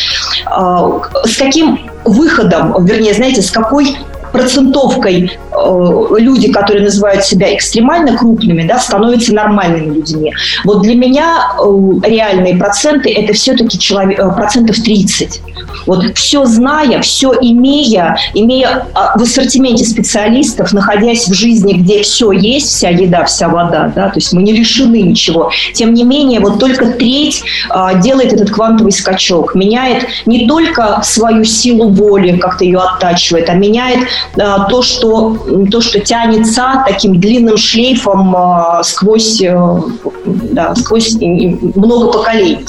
с 0.47 1.37
каким 1.37 1.89
выходом, 2.03 2.85
вернее, 2.85 3.13
знаете, 3.13 3.41
с 3.41 3.51
какой 3.51 3.97
процентовкой 4.35 5.31
э, 5.51 6.05
люди, 6.19 6.51
которые 6.51 6.83
называют 6.83 7.23
себя 7.23 7.53
экстремально 7.55 8.17
крупными, 8.17 8.67
да, 8.67 8.79
становятся 8.79 9.33
нормальными 9.33 9.95
людьми. 9.95 10.33
Вот 10.65 10.81
для 10.81 10.95
меня 10.95 11.53
э, 11.57 12.09
реальные 12.09 12.57
проценты– 12.57 13.11
это 13.15 13.33
все-таки 13.33 13.79
человек, 13.79 14.19
э, 14.19 14.31
процентов 14.35 14.77
30. 14.77 15.41
Вот 15.85 16.17
все 16.17 16.45
зная, 16.45 17.01
все 17.01 17.33
имея, 17.41 18.17
имея 18.33 18.87
а, 18.93 19.17
в 19.17 19.21
ассортименте 19.21 19.85
специалистов, 19.85 20.73
находясь 20.73 21.27
в 21.27 21.33
жизни, 21.33 21.73
где 21.73 22.01
все 22.01 22.31
есть, 22.31 22.67
вся 22.67 22.89
еда, 22.89 23.25
вся 23.25 23.49
вода, 23.49 23.91
да, 23.95 24.09
то 24.09 24.15
есть 24.15 24.33
мы 24.33 24.41
не 24.43 24.53
лишены 24.53 25.01
ничего. 25.01 25.51
Тем 25.73 25.93
не 25.93 26.03
менее, 26.03 26.39
вот 26.39 26.59
только 26.59 26.87
треть 26.87 27.43
а, 27.69 27.95
делает 27.95 28.33
этот 28.33 28.51
квантовый 28.51 28.91
скачок, 28.91 29.55
меняет 29.55 30.07
не 30.25 30.47
только 30.47 31.01
свою 31.03 31.43
силу 31.43 31.89
воли, 31.89 32.37
как-то 32.37 32.63
ее 32.63 32.79
оттачивает, 32.79 33.49
а 33.49 33.53
меняет 33.53 33.99
то, 34.35 34.81
что, 34.81 35.37
то, 35.71 35.81
что 35.81 35.99
тянется 35.99 36.83
таким 36.87 37.19
длинным 37.19 37.57
шлейфом 37.57 38.35
а, 38.35 38.83
сквозь, 38.83 39.41
а, 39.41 39.81
да, 40.25 40.75
сквозь 40.75 41.15
много 41.15 42.11
поколений. 42.11 42.65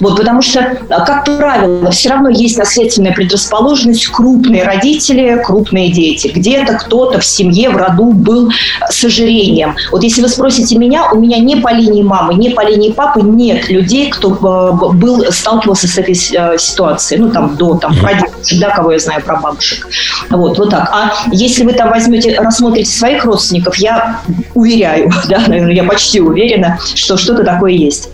Вот, 0.00 0.16
потому 0.16 0.42
что, 0.42 0.78
как 0.88 1.24
правило, 1.24 1.90
все 1.90 2.10
равно 2.10 2.28
есть 2.28 2.58
наследственная 2.58 3.12
предрасположенность 3.12 4.06
крупные 4.08 4.64
родители, 4.64 5.42
крупные 5.44 5.90
дети. 5.90 6.28
Где-то 6.28 6.74
кто-то 6.74 7.20
в 7.20 7.24
семье, 7.24 7.70
в 7.70 7.76
роду 7.76 8.12
был 8.12 8.50
с 8.88 9.04
ожирением. 9.04 9.74
Вот 9.90 10.02
если 10.02 10.22
вы 10.22 10.28
спросите 10.28 10.76
меня, 10.76 11.10
у 11.12 11.18
меня 11.18 11.38
не 11.38 11.56
по 11.56 11.72
линии 11.72 12.02
мамы, 12.02 12.34
не 12.34 12.50
по 12.50 12.64
линии 12.66 12.92
папы 12.92 13.22
нет 13.22 13.68
людей, 13.68 14.10
кто 14.10 14.30
э, 14.30 14.94
был, 14.94 15.24
сталкивался 15.30 15.88
с 15.88 15.98
этой 15.98 16.14
э, 16.14 16.58
ситуацией. 16.58 17.20
Ну, 17.20 17.30
там, 17.30 17.56
до 17.56 17.76
там, 17.76 17.96
прадедушек, 17.96 18.60
да, 18.60 18.70
кого 18.70 18.92
я 18.92 18.98
знаю 18.98 19.22
про 19.22 19.36
бабушек. 19.36 19.86
Вот, 20.30 20.58
вот 20.58 20.70
так. 20.70 20.77
А 20.80 21.12
если 21.32 21.64
вы 21.64 21.72
там 21.72 21.90
возьмете, 21.90 22.38
рассмотрите 22.40 22.90
своих 22.90 23.24
родственников, 23.24 23.76
я 23.76 24.20
уверяю, 24.54 25.10
да, 25.28 25.44
наверное, 25.46 25.74
я 25.74 25.84
почти 25.84 26.20
уверена, 26.20 26.78
что 26.94 27.16
что-то 27.16 27.44
такое 27.44 27.72
есть. 27.72 28.10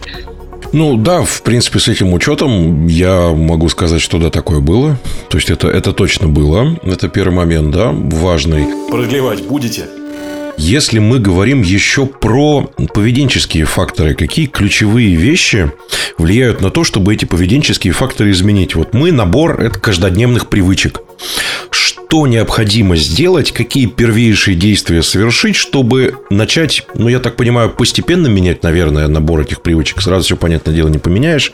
Ну 0.72 0.96
да, 0.96 1.22
в 1.22 1.42
принципе, 1.42 1.78
с 1.78 1.86
этим 1.86 2.12
учетом 2.12 2.88
я 2.88 3.30
могу 3.30 3.68
сказать, 3.68 4.00
что 4.00 4.18
да, 4.18 4.30
такое 4.30 4.58
было. 4.58 4.98
То 5.28 5.38
есть 5.38 5.48
это, 5.48 5.68
это 5.68 5.92
точно 5.92 6.26
было. 6.26 6.76
Это 6.82 7.08
первый 7.08 7.34
момент, 7.34 7.70
да, 7.70 7.92
важный. 7.92 8.66
Продлевать 8.90 9.44
будете? 9.44 9.84
Если 10.56 10.98
мы 10.98 11.18
говорим 11.18 11.62
еще 11.62 12.06
про 12.06 12.70
поведенческие 12.92 13.64
факторы, 13.64 14.14
какие 14.14 14.46
ключевые 14.46 15.14
вещи 15.14 15.72
влияют 16.16 16.60
на 16.60 16.70
то, 16.70 16.84
чтобы 16.84 17.14
эти 17.14 17.24
поведенческие 17.24 17.92
факторы 17.92 18.30
изменить? 18.30 18.74
Вот 18.74 18.94
мы 18.94 19.12
набор 19.12 19.60
это 19.60 19.78
каждодневных 19.78 20.48
привычек 20.48 21.00
что 22.14 22.28
необходимо 22.28 22.94
сделать, 22.94 23.50
какие 23.50 23.86
первейшие 23.86 24.56
действия 24.56 25.02
совершить, 25.02 25.56
чтобы 25.56 26.16
начать, 26.30 26.86
ну, 26.94 27.08
я 27.08 27.18
так 27.18 27.34
понимаю, 27.34 27.70
постепенно 27.70 28.28
менять, 28.28 28.62
наверное, 28.62 29.08
набор 29.08 29.40
этих 29.40 29.62
привычек. 29.62 30.00
Сразу 30.00 30.24
все, 30.24 30.36
понятное 30.36 30.72
дело, 30.72 30.88
не 30.88 30.98
поменяешь. 30.98 31.52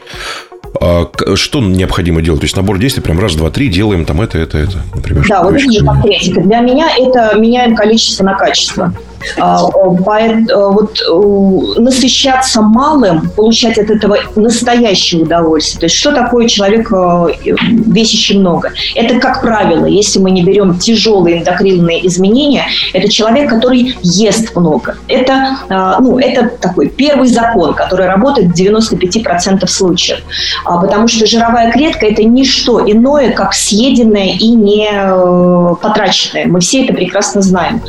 А 0.80 1.10
что 1.34 1.60
необходимо 1.60 2.22
делать? 2.22 2.40
То 2.40 2.46
есть 2.46 2.56
набор 2.56 2.78
действий 2.78 3.02
прям 3.02 3.20
раз, 3.20 3.34
два, 3.34 3.50
три 3.50 3.68
делаем 3.68 4.06
там 4.06 4.22
это, 4.22 4.38
это, 4.38 4.56
это, 4.56 4.78
например. 4.94 5.26
Да, 5.28 5.42
вот 5.42 5.54
это 5.54 5.84
конкретика. 5.84 6.40
Для 6.40 6.60
меня 6.60 6.88
это 6.96 7.36
меняем 7.38 7.76
количество 7.76 8.24
на 8.24 8.34
качество. 8.34 8.92
А, 9.38 9.62
вот 9.62 11.00
э, 11.00 11.80
насыщаться 11.80 12.62
малым, 12.62 13.30
получать 13.30 13.78
от 13.78 13.90
этого 13.90 14.16
настоящее 14.36 15.22
удовольствие. 15.22 15.80
То 15.80 15.86
есть 15.86 15.96
что 15.96 16.12
такое 16.12 16.48
человек 16.48 16.90
э, 16.92 17.28
весящий 17.44 18.38
много? 18.38 18.72
Это, 18.94 19.18
как 19.20 19.42
правило, 19.42 19.84
если 19.84 20.18
мы 20.18 20.30
не 20.30 20.42
берем 20.42 20.78
тяжелые 20.78 21.38
эндокринные 21.38 22.06
изменения, 22.06 22.66
это 22.92 23.10
человек, 23.10 23.50
который 23.50 23.96
ест 24.02 24.56
много. 24.56 24.96
Это, 25.08 25.58
ну, 26.00 26.18
это 26.18 26.48
такой 26.48 26.88
первый 26.88 27.28
закон, 27.28 27.74
который 27.74 28.06
работает 28.06 28.48
в 28.48 28.60
95% 28.60 29.66
случаев. 29.66 30.20
А, 30.64 30.78
потому 30.78 31.08
что 31.08 31.26
жировая 31.26 31.70
клетка– 31.72 32.06
это 32.06 32.22
не 32.24 32.44
что 32.44 32.80
иное, 32.90 33.32
как 33.32 33.52
съеденное 33.52 34.36
и 34.38 34.48
не 34.48 34.88
э, 34.90 35.74
потраченное. 35.80 36.46
Мы 36.46 36.60
все 36.60 36.84
это 36.84 36.94
прекрасно 36.94 37.42
знаем. 37.42 37.82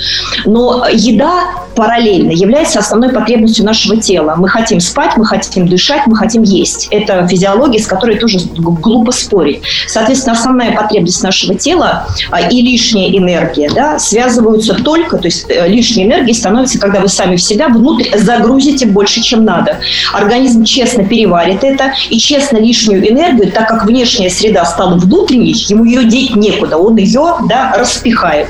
Но 0.46 0.86
еда 0.92 1.21
еда 1.22 1.62
параллельно 1.76 2.32
является 2.32 2.80
основной 2.80 3.10
потребностью 3.10 3.66
нашего 3.66 3.98
тела. 3.98 4.36
Мы 4.38 4.50
хотим 4.50 4.80
спать, 4.80 5.16
мы 5.16 5.26
хотим 5.26 5.68
дышать, 5.68 6.06
мы 6.06 6.16
хотим 6.16 6.44
есть. 6.44 6.88
Это 6.92 7.26
физиология, 7.28 7.80
с 7.80 7.88
которой 7.88 8.18
тоже 8.18 8.40
глупо 8.58 9.12
спорить. 9.12 9.62
Соответственно, 9.88 10.34
основная 10.34 10.76
потребность 10.76 11.24
нашего 11.24 11.56
тела 11.56 12.08
а, 12.30 12.42
и 12.42 12.62
лишняя 12.62 13.10
энергия 13.10 13.70
да, 13.74 14.00
связываются 14.00 14.74
только, 14.76 15.18
то 15.18 15.26
есть 15.26 15.46
э, 15.50 15.68
лишняя 15.68 16.06
энергия 16.06 16.34
становится, 16.34 16.80
когда 16.80 17.00
вы 17.00 17.08
сами 17.08 17.36
в 17.36 17.42
себя 17.42 17.70
внутрь 17.70 18.18
загрузите 18.18 18.86
больше, 18.86 19.22
чем 19.22 19.46
надо. 19.46 19.80
Организм 20.14 20.64
честно 20.64 21.04
переварит 21.04 21.64
это 21.64 21.94
и 22.10 22.18
честно 22.18 22.58
лишнюю 22.58 23.10
энергию, 23.10 23.52
так 23.52 23.68
как 23.68 23.86
внешняя 23.86 24.30
среда 24.30 24.66
стала 24.66 24.98
внутренней, 24.98 25.54
ему 25.70 25.86
ее 25.86 26.04
деть 26.04 26.36
некуда, 26.36 26.78
он 26.78 26.98
ее 26.98 27.36
да, 27.48 27.74
распихает. 27.78 28.50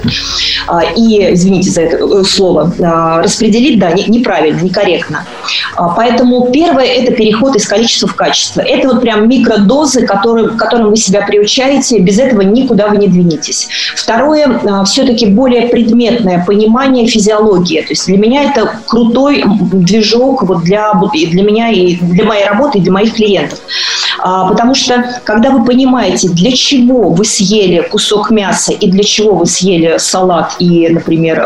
А, 0.67 0.81
и, 0.84 1.34
извините 1.34 1.69
за 1.69 1.81
это 1.81 1.97
э, 1.97 2.23
слово, 2.23 2.61
а, 2.84 3.21
распределить, 3.21 3.80
да, 3.80 3.91
неправильно, 3.91 4.62
некорректно. 4.62 5.26
А, 5.76 5.89
поэтому 5.89 6.50
первое– 6.52 6.86
это 6.86 7.12
переход 7.13 7.56
из 7.56 7.67
количества 7.67 8.08
в 8.08 8.15
качество. 8.15 8.62
Это 8.62 8.89
вот 8.89 9.02
прям 9.02 9.28
микродозы, 9.30 10.06
которые, 10.06 10.50
к 10.50 10.58
которым 10.58 10.89
вы 10.89 10.97
себя 10.97 11.26
приучаете, 11.26 12.00
без 12.00 12.19
этого 12.19 12.41
никуда 12.41 12.88
вы 12.88 12.97
не 12.97 13.08
двинетесь. 13.08 13.69
Второе 13.95 14.62
а,– 14.65 14.84
все-таки 14.86 15.28
более 15.28 15.67
предметное 15.67 16.43
понимание 16.45 17.08
физиологии. 17.08 17.82
То 17.82 17.89
есть 17.89 18.08
для 18.08 18.17
меня 18.17 18.52
это 18.52 18.80
крутой 18.88 19.43
движок 19.45 20.43
вот 20.43 20.63
для, 20.63 20.91
для 21.13 21.43
меня 21.43 21.69
и 21.69 21.95
для 21.95 22.26
моей 22.26 22.45
работы, 22.45 22.80
и 22.80 22.82
для 22.82 22.91
моих 22.91 23.13
клиентов. 23.13 23.60
Потому 24.17 24.76
что, 24.76 25.04
когда 25.24 25.52
вы 25.52 25.65
понимаете, 25.65 26.30
для 26.30 26.52
чего 26.52 27.10
вы 27.10 27.26
съели 27.26 27.82
кусок 27.89 28.32
мяса 28.32 28.74
и 28.74 28.89
для 28.89 29.04
чего 29.04 29.36
вы 29.36 29.45
съели 29.45 29.97
салат 29.97 30.56
и, 30.60 30.89
например, 30.89 31.43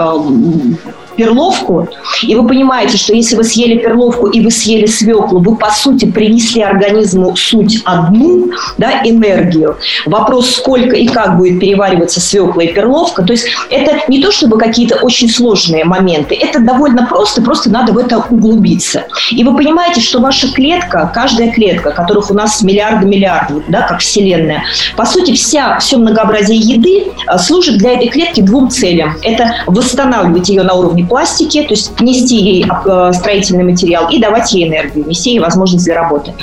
перловку, 1.16 1.88
и 2.24 2.36
вы 2.36 2.48
понимаете, 2.48 2.98
что 2.98 3.14
если 3.14 3.36
вы 3.36 3.44
съели 3.44 3.78
перловку 3.78 4.28
и 4.28 4.42
вы 4.42 4.52
съели 4.52 4.86
свеклу, 4.86 5.40
вы, 5.40 5.56
по 5.56 5.72
сути, 5.72 6.06
принесли 6.06 6.62
организму 6.62 7.36
суть 7.36 7.82
одну, 7.86 8.50
да, 8.78 9.02
энергию. 9.04 9.78
Вопрос, 10.06 10.52
сколько 10.52 10.96
и 10.96 11.08
как 11.08 11.38
будет 11.38 11.60
перевариваться 11.60 12.20
свекла 12.20 12.64
и 12.64 12.74
перловка, 12.74 13.24
то 13.24 13.34
есть 13.34 13.46
это 13.70 14.00
не 14.08 14.22
то, 14.22 14.32
чтобы 14.32 14.58
какие-то 14.58 14.96
очень 14.98 15.30
сложные 15.30 15.86
моменты, 15.86 16.36
это 16.36 16.60
довольно 16.60 17.06
просто, 17.08 17.42
просто 17.42 17.70
надо 17.70 17.94
в 17.94 17.98
это 17.98 18.18
углубиться. 18.18 19.06
И 19.32 19.44
вы 19.44 19.56
понимаете, 19.56 20.02
что 20.02 20.20
ваша 20.20 20.52
клетка, 20.52 21.12
каждая 21.14 21.52
клетка, 21.52 21.92
которых 21.92 22.32
у 22.32 22.34
нас 22.34 22.62
миллиарды 22.62 23.06
миллиардов, 23.06 23.64
да, 23.68 23.82
как 23.82 24.00
Вселенная, 24.00 24.64
по 24.96 25.06
сути, 25.06 25.34
вся, 25.34 25.80
все 25.80 25.98
многообразие 25.98 26.60
еды 26.60 27.12
а, 27.28 27.38
служит 27.38 27.78
для 27.78 27.94
этой 27.94 28.08
клетки 28.10 28.42
двум 28.42 28.70
целям. 28.70 29.16
Это 29.24 29.52
восстанавливать 29.68 30.50
ее 30.50 30.64
на 30.64 30.74
уровне 30.74 31.05
пластики, 31.08 31.62
то 31.64 31.74
есть 31.74 32.00
нести 32.02 32.38
ей 32.38 32.66
э, 32.66 33.12
строительный 33.14 33.64
материал 33.64 34.10
и 34.10 34.20
давать 34.20 34.54
ей 34.54 34.68
энергию, 34.68 35.08
нести 35.08 35.32
ей 35.32 35.40
возможность 35.40 35.86
для 35.86 35.96
работы. 35.96 36.34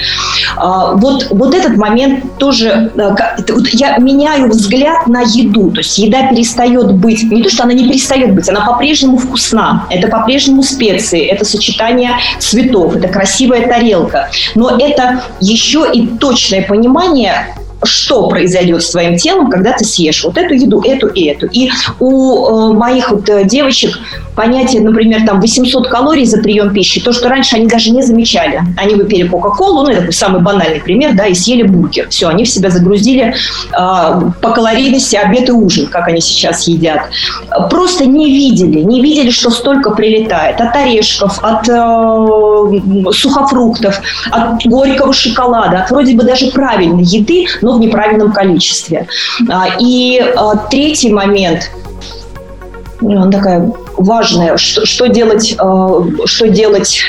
А, 0.56 0.92
вот, 0.94 1.28
вот 1.30 1.54
этот 1.54 1.76
момент 1.76 2.38
тоже, 2.38 2.90
э, 2.94 3.14
я 3.72 3.96
меняю 3.98 4.48
взгляд 4.48 5.06
на 5.06 5.22
еду, 5.22 5.70
то 5.70 5.78
есть 5.78 5.98
еда 5.98 6.28
перестает 6.28 6.92
быть, 6.92 7.22
не 7.24 7.42
то, 7.42 7.50
что 7.50 7.64
она 7.64 7.72
не 7.72 7.88
перестает 7.88 8.34
быть, 8.34 8.48
она 8.48 8.64
по-прежнему 8.64 9.18
вкусна, 9.18 9.86
это 9.90 10.08
по-прежнему 10.08 10.62
специи, 10.62 11.24
это 11.26 11.44
сочетание 11.44 12.12
цветов, 12.38 12.96
это 12.96 13.08
красивая 13.08 13.66
тарелка, 13.66 14.30
но 14.54 14.76
это 14.78 15.24
еще 15.40 15.86
и 15.92 16.06
точное 16.06 16.62
понимание 16.62 17.54
что 17.84 18.28
произойдет 18.28 18.82
с 18.82 18.90
твоим 18.90 19.16
телом, 19.16 19.50
когда 19.50 19.72
ты 19.72 19.84
съешь 19.84 20.22
вот 20.24 20.36
эту 20.36 20.54
еду, 20.54 20.82
эту 20.84 21.08
и 21.08 21.24
эту. 21.24 21.46
И 21.46 21.70
у 21.98 22.70
э, 22.70 22.72
моих 22.74 23.10
вот 23.10 23.28
э, 23.28 23.44
девочек 23.44 23.98
понятие, 24.34 24.82
например, 24.82 25.24
там 25.26 25.40
800 25.40 25.88
калорий 25.88 26.24
за 26.24 26.38
прием 26.38 26.72
пищи, 26.72 27.00
то, 27.00 27.12
что 27.12 27.28
раньше 27.28 27.56
они 27.56 27.66
даже 27.66 27.90
не 27.90 28.02
замечали. 28.02 28.62
Они 28.76 28.94
выпили 28.94 29.26
Кока-Колу, 29.26 29.82
ну, 29.82 29.90
это 29.90 30.12
самый 30.12 30.40
банальный 30.40 30.80
пример, 30.80 31.14
да, 31.14 31.26
и 31.26 31.34
съели 31.34 31.62
бургер. 31.62 32.08
Все, 32.08 32.28
они 32.28 32.44
в 32.44 32.48
себя 32.48 32.70
загрузили 32.70 33.34
э, 33.34 33.34
по 33.72 34.50
калорийности 34.50 35.16
обед 35.16 35.48
и 35.48 35.52
ужин, 35.52 35.86
как 35.86 36.08
они 36.08 36.20
сейчас 36.20 36.66
едят. 36.66 37.00
Просто 37.70 38.06
не 38.06 38.26
видели, 38.26 38.80
не 38.80 39.00
видели, 39.00 39.30
что 39.30 39.50
столько 39.50 39.90
прилетает 39.90 40.60
от 40.60 40.74
орешков, 40.74 41.38
от 41.42 41.68
э, 41.68 43.12
сухофруктов, 43.12 44.00
от 44.30 44.64
горького 44.64 45.12
шоколада, 45.12 45.82
от 45.82 45.90
вроде 45.90 46.14
бы 46.14 46.24
даже 46.24 46.50
правильной 46.50 47.04
еды, 47.04 47.46
но 47.60 47.74
в 47.74 47.80
неправильном 47.80 48.32
количестве. 48.32 49.06
А, 49.48 49.66
и 49.78 50.20
а, 50.36 50.56
третий 50.56 51.12
момент, 51.12 51.70
такая 53.30 53.72
важное, 53.96 54.56
что, 54.56 54.86
что 54.86 55.08
делать, 55.08 55.56
что 56.24 56.48
делать 56.48 57.02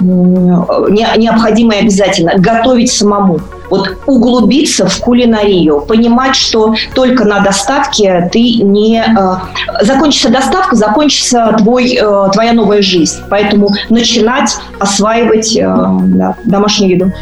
необходимо 0.00 1.74
и 1.74 1.80
обязательно, 1.80 2.32
готовить 2.36 2.90
самому. 2.90 3.40
вот 3.70 3.98
углубиться 4.06 4.86
в 4.86 4.98
кулинарию, 4.98 5.80
понимать, 5.80 6.34
что 6.34 6.74
только 6.94 7.24
на 7.24 7.40
доставке 7.40 8.28
ты 8.32 8.40
не... 8.62 9.02
Э, 9.02 9.84
закончится 9.84 10.30
доставка, 10.30 10.74
закончится 10.74 11.54
твой, 11.58 11.94
э, 11.94 12.28
твоя 12.32 12.52
новая 12.52 12.82
жизнь. 12.82 13.16
Поэтому 13.28 13.70
начинать 13.90 14.56
осваивать 14.78 15.54
э, 15.56 15.66
да, 15.66 16.36
домашнюю 16.44 16.90
еду. 16.92 17.12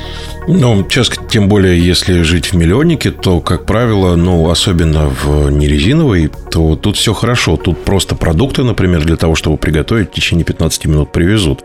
Ну, 0.49 0.87
сейчас, 0.89 1.11
тем 1.29 1.49
более, 1.49 1.85
если 1.85 2.23
жить 2.23 2.53
в 2.53 2.57
миллионнике, 2.57 3.11
то, 3.11 3.41
как 3.41 3.67
правило, 3.67 4.15
ну, 4.15 4.49
особенно 4.49 5.09
в 5.09 5.51
нерезиновой, 5.51 6.31
то 6.51 6.77
тут 6.77 6.97
все 6.97 7.13
хорошо. 7.15 7.57
Тут 7.57 7.85
просто 7.85 8.15
продукты, 8.15 8.63
например, 8.63 9.05
для 9.05 9.17
того, 9.17 9.35
чтобы 9.35 9.57
приготовить, 9.57 10.11
в 10.11 10.13
течение 10.13 10.45
15 10.45 10.87
минут 10.87 11.11
привезут. 11.11 11.65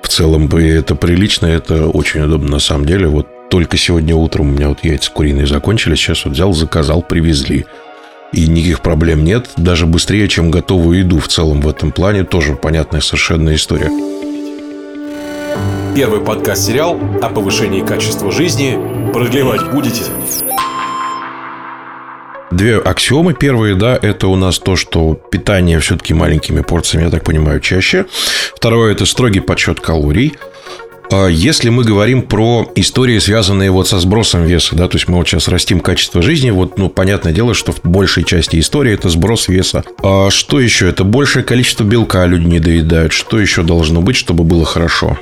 В 0.00 0.08
целом, 0.08 0.46
это 0.46 0.94
прилично, 0.94 1.46
это 1.46 1.86
очень 1.88 2.22
удобно 2.22 2.52
на 2.52 2.58
самом 2.60 2.86
деле. 2.86 3.08
Вот 3.08 3.28
только 3.50 3.76
сегодня 3.76 4.14
утром 4.16 4.48
у 4.48 4.52
меня 4.52 4.68
вот 4.70 4.82
яйца 4.82 5.10
куриные 5.12 5.46
закончились, 5.46 5.98
сейчас 5.98 6.24
вот 6.24 6.32
взял, 6.32 6.54
заказал, 6.54 7.02
привезли. 7.02 7.66
И 8.32 8.48
никаких 8.48 8.80
проблем 8.80 9.22
нет, 9.22 9.50
даже 9.58 9.86
быстрее, 9.86 10.28
чем 10.28 10.50
готовую 10.50 10.98
еду 11.00 11.18
в 11.18 11.28
целом 11.28 11.60
в 11.60 11.68
этом 11.68 11.92
плане, 11.92 12.24
тоже 12.24 12.54
понятная 12.54 13.00
совершенно 13.02 13.54
история. 13.54 13.90
Первый 15.94 16.20
подкаст-сериал 16.20 16.98
о 17.22 17.28
повышении 17.28 17.80
качества 17.80 18.32
жизни. 18.32 18.76
Продлевать 19.12 19.70
будете? 19.70 20.02
Две 22.50 22.78
аксиомы. 22.78 23.32
Первые, 23.34 23.76
да, 23.76 23.96
это 24.02 24.26
у 24.26 24.34
нас 24.34 24.58
то, 24.58 24.74
что 24.74 25.14
питание 25.14 25.78
все-таки 25.78 26.12
маленькими 26.12 26.62
порциями, 26.62 27.04
я 27.04 27.10
так 27.10 27.22
понимаю, 27.22 27.60
чаще. 27.60 28.06
Второе, 28.56 28.90
это 28.90 29.06
строгий 29.06 29.38
подсчет 29.38 29.78
калорий. 29.78 30.34
А 31.12 31.28
если 31.28 31.68
мы 31.68 31.84
говорим 31.84 32.22
про 32.22 32.68
истории, 32.74 33.20
связанные 33.20 33.70
вот 33.70 33.86
со 33.86 34.00
сбросом 34.00 34.44
веса, 34.46 34.74
да, 34.74 34.88
то 34.88 34.96
есть 34.96 35.06
мы 35.06 35.18
вот 35.18 35.28
сейчас 35.28 35.46
растим 35.46 35.78
качество 35.78 36.22
жизни, 36.22 36.50
вот, 36.50 36.76
ну, 36.76 36.88
понятное 36.88 37.32
дело, 37.32 37.54
что 37.54 37.70
в 37.70 37.82
большей 37.84 38.24
части 38.24 38.58
истории 38.58 38.94
это 38.94 39.10
сброс 39.10 39.46
веса. 39.46 39.84
А 40.02 40.30
что 40.30 40.58
еще? 40.58 40.88
Это 40.88 41.04
большее 41.04 41.44
количество 41.44 41.84
белка 41.84 42.26
люди 42.26 42.46
не 42.46 42.58
доедают. 42.58 43.12
Что 43.12 43.38
еще 43.38 43.62
должно 43.62 44.00
быть, 44.00 44.16
чтобы 44.16 44.42
было 44.42 44.64
хорошо? 44.64 45.16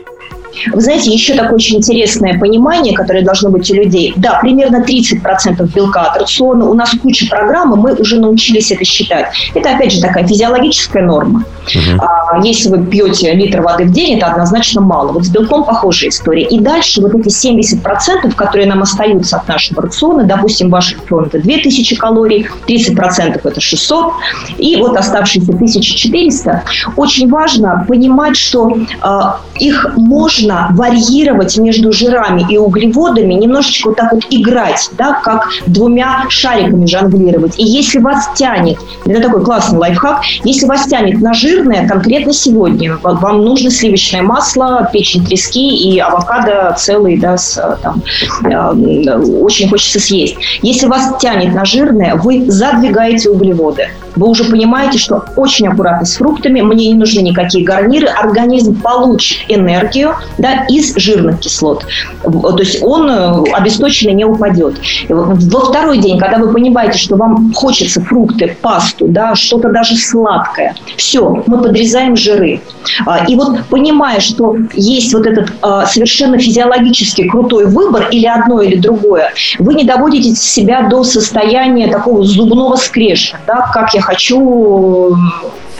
Вы 0.73 0.81
знаете, 0.81 1.11
еще 1.11 1.35
такое 1.35 1.55
очень 1.55 1.77
интересное 1.77 2.38
понимание, 2.38 2.95
которое 2.95 3.25
должно 3.25 3.51
быть 3.51 3.71
у 3.71 3.75
людей. 3.75 4.12
Да, 4.17 4.38
примерно 4.41 4.85
30% 4.85 5.73
белка 5.75 6.03
от 6.03 6.21
рациона. 6.21 6.69
У 6.69 6.75
нас 6.75 6.91
куча 7.03 7.27
программ, 7.29 7.75
и 7.75 7.77
мы 7.77 7.95
уже 7.95 8.21
научились 8.21 8.71
это 8.71 8.85
считать. 8.85 9.27
Это, 9.55 9.75
опять 9.75 9.93
же, 9.93 10.01
такая 10.01 10.27
физиологическая 10.27 11.03
норма. 11.03 11.45
Угу. 11.67 12.03
А, 12.03 12.45
если 12.45 12.69
вы 12.71 12.85
пьете 12.85 13.33
литр 13.33 13.61
воды 13.61 13.85
в 13.85 13.93
день, 13.93 14.19
это 14.19 14.27
однозначно 14.27 14.81
мало. 14.81 15.12
Вот 15.12 15.25
с 15.25 15.29
белком 15.29 15.65
похожая 15.65 16.11
история. 16.11 16.45
И 16.45 16.59
дальше 16.59 17.01
вот 17.01 17.15
эти 17.15 17.29
70%, 17.29 18.35
которые 18.35 18.67
нам 18.67 18.83
остаются 18.83 19.37
от 19.37 19.49
нашего 19.49 19.83
рациона, 19.83 20.25
допустим, 20.25 20.71
ваш 20.71 20.95
рацион 20.95 21.27
это 21.27 21.38
2000 21.38 21.97
калорий, 21.97 22.49
30% 22.67 23.41
это 23.43 23.61
600, 23.61 24.12
и 24.59 24.77
вот 24.77 24.97
оставшиеся 24.97 25.53
1400. 25.53 26.62
Очень 26.97 27.29
важно 27.31 27.85
понимать, 27.88 28.37
что 28.37 28.71
э, 28.71 29.21
их 29.59 29.93
можно 29.97 30.42
варьировать 30.73 31.57
между 31.59 31.93
жирами 31.93 32.45
и 32.49 32.59
углеводами, 32.59 33.35
немножечко 33.35 33.89
вот 33.89 33.97
так 33.97 34.13
вот 34.13 34.25
играть, 34.31 34.91
да, 34.99 35.21
как 35.23 35.49
двумя 35.67 36.27
шариками 36.29 36.87
жонглировать. 36.87 37.59
И 37.59 37.65
если 37.65 37.99
вас 37.99 38.31
тянет, 38.35 38.79
это 39.07 39.23
такой 39.23 39.45
классный 39.45 39.79
лайфхак, 39.79 40.23
если 40.45 40.67
вас 40.67 40.87
тянет 40.87 41.21
на 41.21 41.35
жир, 41.35 41.53
жирное 41.53 41.87
конкретно 41.87 42.33
сегодня. 42.33 42.99
Вам 43.03 43.45
нужно 43.45 43.71
сливочное 43.71 44.23
масло, 44.23 44.89
печень 44.93 45.25
трески 45.25 45.77
и 45.77 45.99
авокадо 45.99 46.75
целый, 46.79 47.19
да, 47.19 47.37
с, 47.37 47.79
там, 47.83 48.03
э, 48.45 49.17
очень 49.41 49.69
хочется 49.69 50.01
съесть. 50.01 50.37
Если 50.63 50.87
вас 50.87 51.21
тянет 51.21 51.55
на 51.55 51.65
жирное, 51.65 52.17
вы 52.17 52.51
задвигаете 52.51 53.31
углеводы. 53.31 53.89
Вы 54.16 54.29
уже 54.29 54.44
понимаете, 54.44 54.98
что 54.98 55.25
очень 55.37 55.68
аккуратно 55.68 56.07
с 56.07 56.16
фруктами, 56.16 56.61
мне 56.61 56.88
не 56.88 56.94
нужны 56.94 57.20
никакие 57.20 57.64
гарниры, 57.64 58.09
организм 58.09 58.81
получит 58.81 59.38
энергию 59.48 60.14
да, 60.38 60.64
из 60.68 60.94
жирных 60.96 61.40
кислот. 61.40 61.87
То 62.22 62.59
есть 62.59 62.83
он 62.83 63.11
э, 63.11 63.53
обесточенный 63.53 64.14
не 64.14 64.25
упадет. 64.25 64.75
Во 65.09 65.35
второй 65.61 65.98
день, 65.98 66.18
когда 66.18 66.38
вы 66.38 66.53
понимаете, 66.53 66.98
что 66.98 67.16
вам 67.16 67.53
хочется 67.55 68.01
фрукты, 68.01 68.57
пасту, 68.61 69.07
да, 69.09 69.35
что-то 69.35 69.70
даже 69.70 69.96
сладкое, 69.96 70.75
все, 70.96 71.42
мы 71.46 71.59
подрезаем 71.59 72.16
жиры. 72.16 72.61
А, 73.07 73.25
и 73.25 73.35
вот 73.37 73.64
понимая, 73.70 74.20
что 74.20 74.57
есть 74.75 75.14
вот 75.14 75.27
этот 75.27 75.53
а, 75.62 75.87
совершенно 75.87 76.38
физиологически 76.38 77.29
крутой 77.29 77.66
выбор, 77.66 78.09
или 78.11 78.27
одно, 78.27 78.61
или 78.61 78.77
другое, 78.77 79.33
вы 79.59 79.75
не 79.75 79.85
доводите 79.85 80.35
себя 80.35 80.83
до 80.88 81.05
состояния 81.05 81.90
такого 81.90 82.25
зубного 82.25 82.77
скрежета, 82.77 83.38
да, 83.46 83.70
как 83.72 83.94
я 83.94 84.02
хочу 84.03 85.17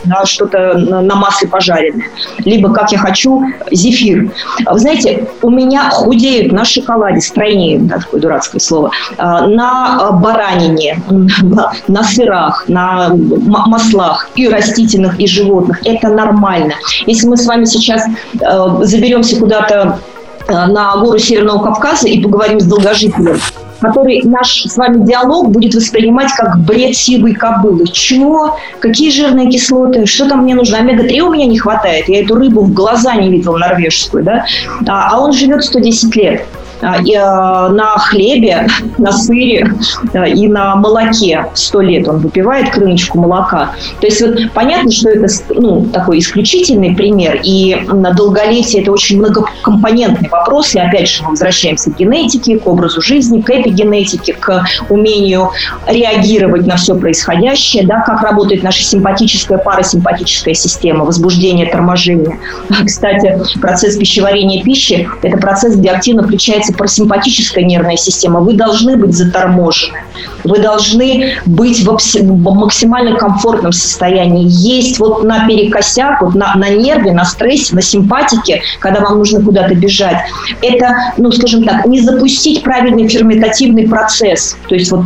на 0.05 0.25
что-то 0.25 0.77
на 0.77 1.15
масле 1.15 1.47
пожаренное, 1.47 2.07
либо 2.39 2.73
как 2.73 2.91
я 2.91 2.97
хочу 2.97 3.43
зефир. 3.71 4.31
Вы 4.65 4.79
знаете, 4.79 5.27
у 5.41 5.49
меня 5.49 5.89
худеют 5.89 6.51
на 6.51 6.65
шоколаде, 6.65 7.21
стройнеют, 7.21 7.87
да, 7.87 7.99
такое 7.99 8.21
дурацкое 8.21 8.59
слово, 8.59 8.91
а, 9.17 9.47
на 9.47 10.11
баранине, 10.11 11.01
на 11.87 12.03
сырах, 12.03 12.65
на 12.67 13.11
маслах 13.13 14.29
и 14.35 14.47
растительных, 14.47 15.19
и 15.19 15.27
животных. 15.27 15.79
Это 15.85 16.09
нормально. 16.09 16.73
Если 17.05 17.27
мы 17.27 17.37
с 17.37 17.45
вами 17.45 17.65
сейчас 17.65 18.03
э, 18.05 18.77
заберемся 18.81 19.39
куда-то 19.39 19.99
э, 20.47 20.51
на 20.51 20.95
гору 20.97 21.17
Северного 21.17 21.63
Кавказа 21.63 22.07
и 22.07 22.21
поговорим 22.21 22.59
с 22.59 22.65
долгожителем, 22.65 23.39
который 23.83 24.21
наш 24.23 24.63
с 24.63 24.77
вами 24.77 25.05
диалог 25.05 25.51
будет 25.51 25.75
воспринимать 25.75 26.31
как 26.37 26.59
бред 26.59 26.95
сивой 26.95 27.33
кобылы. 27.33 27.85
Чего? 27.87 28.57
Какие 28.79 29.11
жирные 29.11 29.49
кислоты? 29.49 30.05
Что 30.05 30.27
там 30.29 30.43
мне 30.43 30.55
нужно? 30.55 30.77
Омега-3 30.77 31.19
у 31.19 31.31
меня 31.31 31.45
не 31.45 31.59
хватает. 31.59 32.07
Я 32.07 32.21
эту 32.21 32.35
рыбу 32.35 32.61
в 32.61 32.73
глаза 32.73 33.15
не 33.15 33.29
видел 33.29 33.57
норвежскую, 33.57 34.23
да? 34.23 34.45
А, 34.87 35.09
а 35.11 35.19
он 35.19 35.33
живет 35.33 35.63
110 35.63 36.15
лет. 36.15 36.45
А, 36.81 36.97
э, 37.01 37.69
на 37.73 37.97
хлебе, 37.97 38.67
на 38.97 39.11
сыре 39.11 39.73
э, 40.13 40.29
и 40.29 40.47
на 40.47 40.75
молоке 40.75 41.45
сто 41.53 41.81
лет 41.81 42.07
он 42.07 42.17
выпивает 42.19 42.71
крыночку 42.71 43.19
молока. 43.19 43.71
То 44.01 44.07
есть 44.07 44.21
вот 44.21 44.35
понятно, 44.53 44.91
что 44.91 45.09
это 45.09 45.27
ну, 45.49 45.85
такой 45.85 46.19
исключительный 46.19 46.93
пример, 46.93 47.39
и 47.43 47.77
на 47.87 48.11
долголетие 48.11 48.81
это 48.81 48.91
очень 48.91 49.19
многокомпонентный 49.19 50.29
вопрос, 50.29 50.75
и 50.75 50.79
опять 50.79 51.09
же 51.09 51.23
мы 51.23 51.31
возвращаемся 51.31 51.91
к 51.91 51.97
генетике, 51.97 52.59
к 52.59 52.67
образу 52.67 53.01
жизни, 53.01 53.41
к 53.41 53.49
эпигенетике, 53.49 54.33
к 54.33 54.65
умению 54.89 55.51
реагировать 55.87 56.65
на 56.67 56.75
все 56.75 56.95
происходящее, 56.95 57.87
да, 57.87 58.01
как 58.01 58.21
работает 58.21 58.63
наша 58.63 58.83
симпатическая, 58.83 59.57
парасимпатическая 59.57 60.53
система, 60.53 61.05
возбуждение, 61.05 61.67
торможение. 61.67 62.39
Кстати, 62.85 63.39
процесс 63.61 63.95
пищеварения 63.95 64.63
пищи– 64.63 65.07
это 65.21 65.37
процесс, 65.37 65.75
где 65.75 65.91
активно 65.91 66.23
включается 66.23 66.72
парасимпатическая 66.77 67.63
нервная 67.63 67.97
система, 67.97 68.39
вы 68.39 68.53
должны 68.53 68.97
быть 68.97 69.15
заторможены. 69.15 69.99
Вы 70.43 70.59
должны 70.59 71.35
быть 71.45 71.83
в 71.85 72.53
максимально 72.53 73.17
комфортном 73.17 73.71
состоянии. 73.71 74.45
Есть 74.47 74.99
вот 74.99 75.23
на 75.23 75.47
перекосяк, 75.47 76.21
вот 76.21 76.35
на, 76.35 76.55
на 76.55 76.69
нерве, 76.69 77.11
на 77.11 77.25
стрессе, 77.25 77.75
на 77.75 77.81
симпатике, 77.81 78.61
когда 78.79 79.01
вам 79.01 79.19
нужно 79.19 79.43
куда-то 79.43 79.75
бежать. 79.75 80.17
Это, 80.61 81.13
ну, 81.17 81.31
скажем 81.31 81.63
так, 81.63 81.85
не 81.85 82.01
запустить 82.01 82.63
правильный 82.63 83.07
ферментативный 83.07 83.87
процесс. 83.87 84.57
То 84.67 84.75
есть 84.75 84.91
вот 84.91 85.05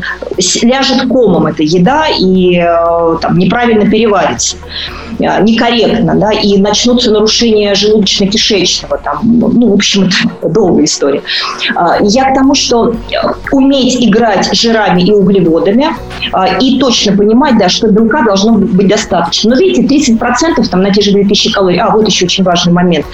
ляжет 0.62 1.08
комом 1.08 1.48
эта 1.48 1.64
еда 1.64 2.06
и 2.08 2.58
э, 2.58 3.18
там, 3.22 3.38
неправильно 3.38 3.90
переварится. 3.90 4.58
Э, 5.20 5.42
некорректно, 5.42 6.16
да, 6.16 6.32
и 6.32 6.58
начнутся 6.58 7.12
нарушения 7.12 7.74
желудочно-кишечного, 7.74 9.00
там, 9.04 9.22
ну, 9.24 9.72
в 9.72 9.74
общем, 9.74 10.10
это 10.42 10.50
долгая 10.50 10.86
история. 10.86 11.22
А, 11.76 11.98
я 12.02 12.32
к 12.32 12.36
тому, 12.36 12.56
что 12.56 12.94
уметь 13.52 13.96
играть 14.04 14.54
жирами 14.56 14.97
и 15.02 15.12
углеводами 15.12 15.88
а, 16.34 16.58
и 16.60 16.80
точно 16.80 17.16
понимать, 17.16 17.58
да, 17.58 17.70
что 17.70 17.88
белка 17.88 18.24
должно 18.24 18.54
быть 18.54 18.88
достаточно. 18.88 19.52
Но 19.52 19.60
видите, 19.60 20.14
30% 20.14 20.68
там, 20.70 20.82
на 20.82 20.92
те 20.92 21.02
же 21.02 21.12
2000 21.12 21.52
калорий, 21.52 21.80
а 21.80 21.92
вот 21.92 22.08
еще 22.08 22.26
очень 22.26 22.44
важный 22.44 22.74
момент. 22.74 23.06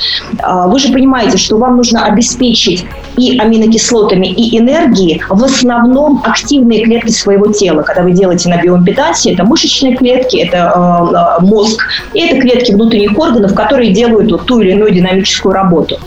А, 0.41 0.67
вы 0.67 0.80
же 0.80 0.91
понимаете, 0.91 1.38
что 1.38 1.58
вам 1.58 1.78
нужно 1.78 2.06
обеспечить 2.06 2.86
и 3.17 3.38
аминокислотами, 3.38 4.28
и 4.28 4.58
энергией 4.58 5.21
в 5.30 5.43
основном 5.43 6.21
активные 6.23 6.84
клетки 6.84 7.12
своего 7.12 7.52
тела. 7.52 7.82
Когда 7.84 8.04
вы 8.04 8.12
делаете 8.12 8.49
на 8.49 8.62
биомпитансе, 8.62 9.34
это 9.34 9.43
мышечные 9.43 9.95
клетки, 9.95 10.38
это 10.38 11.39
э, 11.39 11.43
мозг, 11.45 11.84
и 12.13 12.19
это 12.19 12.39
клетки 12.41 12.71
внутренних 12.71 13.17
органов, 13.17 13.54
которые 13.54 13.91
делают 13.91 14.32
вот 14.32 14.45
ту 14.45 14.62
или 14.62 14.71
иную 14.71 14.91
динамическую 14.91 15.54
работу. 15.54 15.97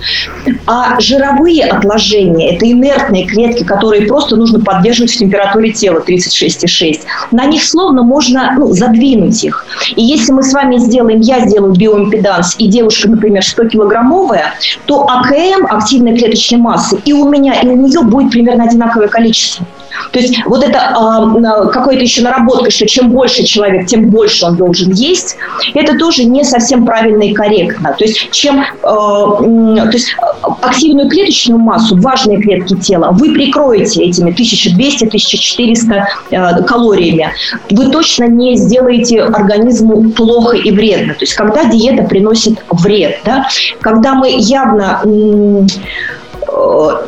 А 0.67 0.99
жировые 1.01 1.65
отложения– 1.65 2.55
это 2.57 2.71
инертные 2.71 3.27
клетки, 3.27 3.65
которые 3.65 4.07
просто 4.07 4.37
нужно 4.37 4.61
поддерживать 4.61 5.13
в 5.13 5.19
температуре 5.19 5.73
тела 5.73 6.03
36,6, 6.07 7.01
на 7.31 7.47
них 7.47 7.65
словно 7.65 8.03
можно 8.03 8.55
ну, 8.57 8.73
задвинуть 8.73 9.43
их. 9.45 9.67
И 9.95 10.03
если 10.03 10.33
мы 10.33 10.43
с 10.43 10.53
вами 10.53 10.79
сделаем, 10.79 11.21
я 11.21 11.47
сделаю 11.47 11.73
биоимпеданс, 11.75 12.57
и 12.59 12.69
девушка, 12.69 13.09
например, 13.09 13.43
100-килограммовая, 13.43 14.45
то 14.87 15.07
АКМ, 15.09 15.67
активной 15.67 16.17
клеточной 16.17 16.59
массы, 16.97 17.03
и 17.05 17.13
у 17.13 17.29
меня, 17.29 17.61
и 17.61 17.69
у 17.69 17.77
нее 17.77 18.03
будет 18.03 18.31
примерно 18.31 18.65
одинаковое 18.65 19.09
количество. 19.09 19.67
То 20.13 20.19
есть 20.19 20.37
вот 20.45 20.63
это 20.63 20.79
э, 20.79 21.69
какое-то 21.73 22.03
еще 22.03 22.23
наработка, 22.23 22.71
что 22.71 22.87
чем 22.87 23.11
больше 23.11 23.45
человек, 23.45 23.87
тем 23.87 24.11
больше 24.11 24.45
он 24.45 24.57
должен 24.57 24.93
есть, 24.93 25.37
это 25.75 25.97
тоже 25.97 26.25
не 26.25 26.45
совсем 26.45 26.85
правильно 26.85 27.23
и 27.23 27.33
корректно. 27.33 27.95
То 27.97 28.05
есть 28.05 28.31
чем 28.31 28.61
э, 28.61 28.65
то 28.83 29.91
есть 29.93 30.15
активную 30.61 31.09
клеточную 31.09 31.59
массу, 31.59 31.97
важные 31.97 32.43
клетки 32.43 32.77
тела, 32.77 33.11
вы 33.13 33.33
прикроете 33.33 34.03
этими 34.03 34.33
1200-1400 34.33 36.03
э, 36.31 36.63
калориями, 36.65 37.33
вы 37.71 37.91
точно 37.91 38.25
не 38.25 38.57
сделаете 38.57 39.23
организму 39.23 40.11
плохо 40.11 40.57
и 40.57 40.71
вредно. 40.73 41.15
То 41.15 41.23
есть 41.23 41.35
когда 41.35 41.65
диета 41.65 42.03
приносит 42.05 42.63
вред, 42.71 43.21
да, 43.25 43.47
когда 43.81 44.15
мы 44.15 44.35
явно 44.37 45.01
Э, 45.05 45.67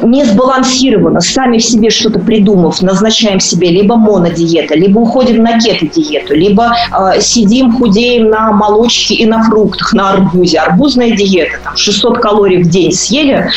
не 0.02 0.24
сбалансированно, 0.24 1.20
сами 1.20 1.58
в 1.58 1.64
себе 1.64 1.90
что-то 1.90 2.18
придумав, 2.20 2.82
назначаем 2.82 3.40
себе 3.40 3.70
либо 3.70 3.96
монодиета, 3.96 4.74
либо 4.74 5.00
уходим 5.00 5.42
на 5.42 5.58
кето-диету, 5.58 6.34
либо 6.34 6.72
э, 6.92 7.20
сидим, 7.20 7.72
худеем 7.72 8.30
на 8.30 8.52
молочке 8.52 9.14
и 9.14 9.26
на 9.26 9.42
фруктах, 9.42 9.92
на 9.92 10.12
арбузе. 10.12 10.58
Арбузная 10.58 11.12
диета, 11.12 11.58
там, 11.64 11.76
600 11.76 12.18
калорий 12.18 12.62
в 12.62 12.68
день 12.68 12.92
съели 12.92 13.50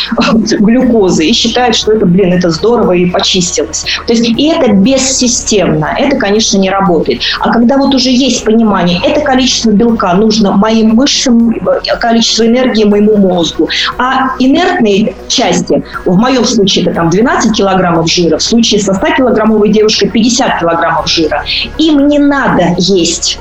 глюкозы 0.60 1.26
и 1.26 1.34
считают, 1.34 1.76
что 1.76 1.94
это, 1.94 2.06
блин, 2.06 2.34
это 2.34 2.50
здорово 2.50 2.94
и 2.94 3.06
почистилось. 3.06 3.86
То 4.08 4.14
есть 4.14 4.28
и 4.28 4.48
это 4.48 4.72
бессистемно, 4.72 5.96
это, 5.98 6.18
конечно, 6.18 6.58
не 6.58 6.70
работает. 6.70 7.22
А 7.40 7.52
когда 7.52 7.78
вот 7.78 7.94
уже 7.94 8.10
есть 8.10 8.44
понимание, 8.44 9.00
это 9.04 9.22
количество 9.22 9.72
белка 9.72 10.14
нужно 10.14 10.52
моим 10.52 10.96
мышцам, 10.96 11.56
количество 12.00 12.46
энергии 12.46 12.84
моему 12.84 13.18
мозгу, 13.18 13.70
а 13.98 14.36
инертные 14.40 15.16
части 15.28 15.84
в 16.06 16.18
моем 16.18 16.46
случае 16.46 16.86
это 16.86 16.96
там 16.96 17.10
12 17.10 17.56
килограммов 17.56 18.10
жира, 18.10 18.38
в 18.38 18.44
случае 18.44 18.82
со 18.82 18.94
100-килограммовой 18.94 19.70
девушкой 19.70 20.10
50 20.10 20.60
килограммов 20.60 21.08
жира. 21.08 21.44
Им 21.78 22.08
не 22.08 22.20
надо 22.20 22.76
есть. 22.78 23.40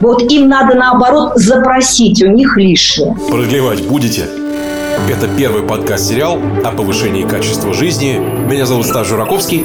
Вот 0.00 0.22
им 0.22 0.48
надо, 0.48 0.74
наоборот, 0.74 1.32
запросить 1.36 2.22
у 2.22 2.26
них 2.26 2.56
лишнее. 2.56 3.14
Продлевать 3.28 3.86
будете? 3.86 4.26
Это 5.08 5.28
первый 5.28 5.62
подкаст-сериал 5.62 6.38
о 6.64 6.70
повышении 6.72 7.24
качества 7.24 7.72
жизни. 7.74 8.18
Меня 8.48 8.66
зовут 8.66 8.86
Стас 8.86 9.06
Жураковский. 9.06 9.64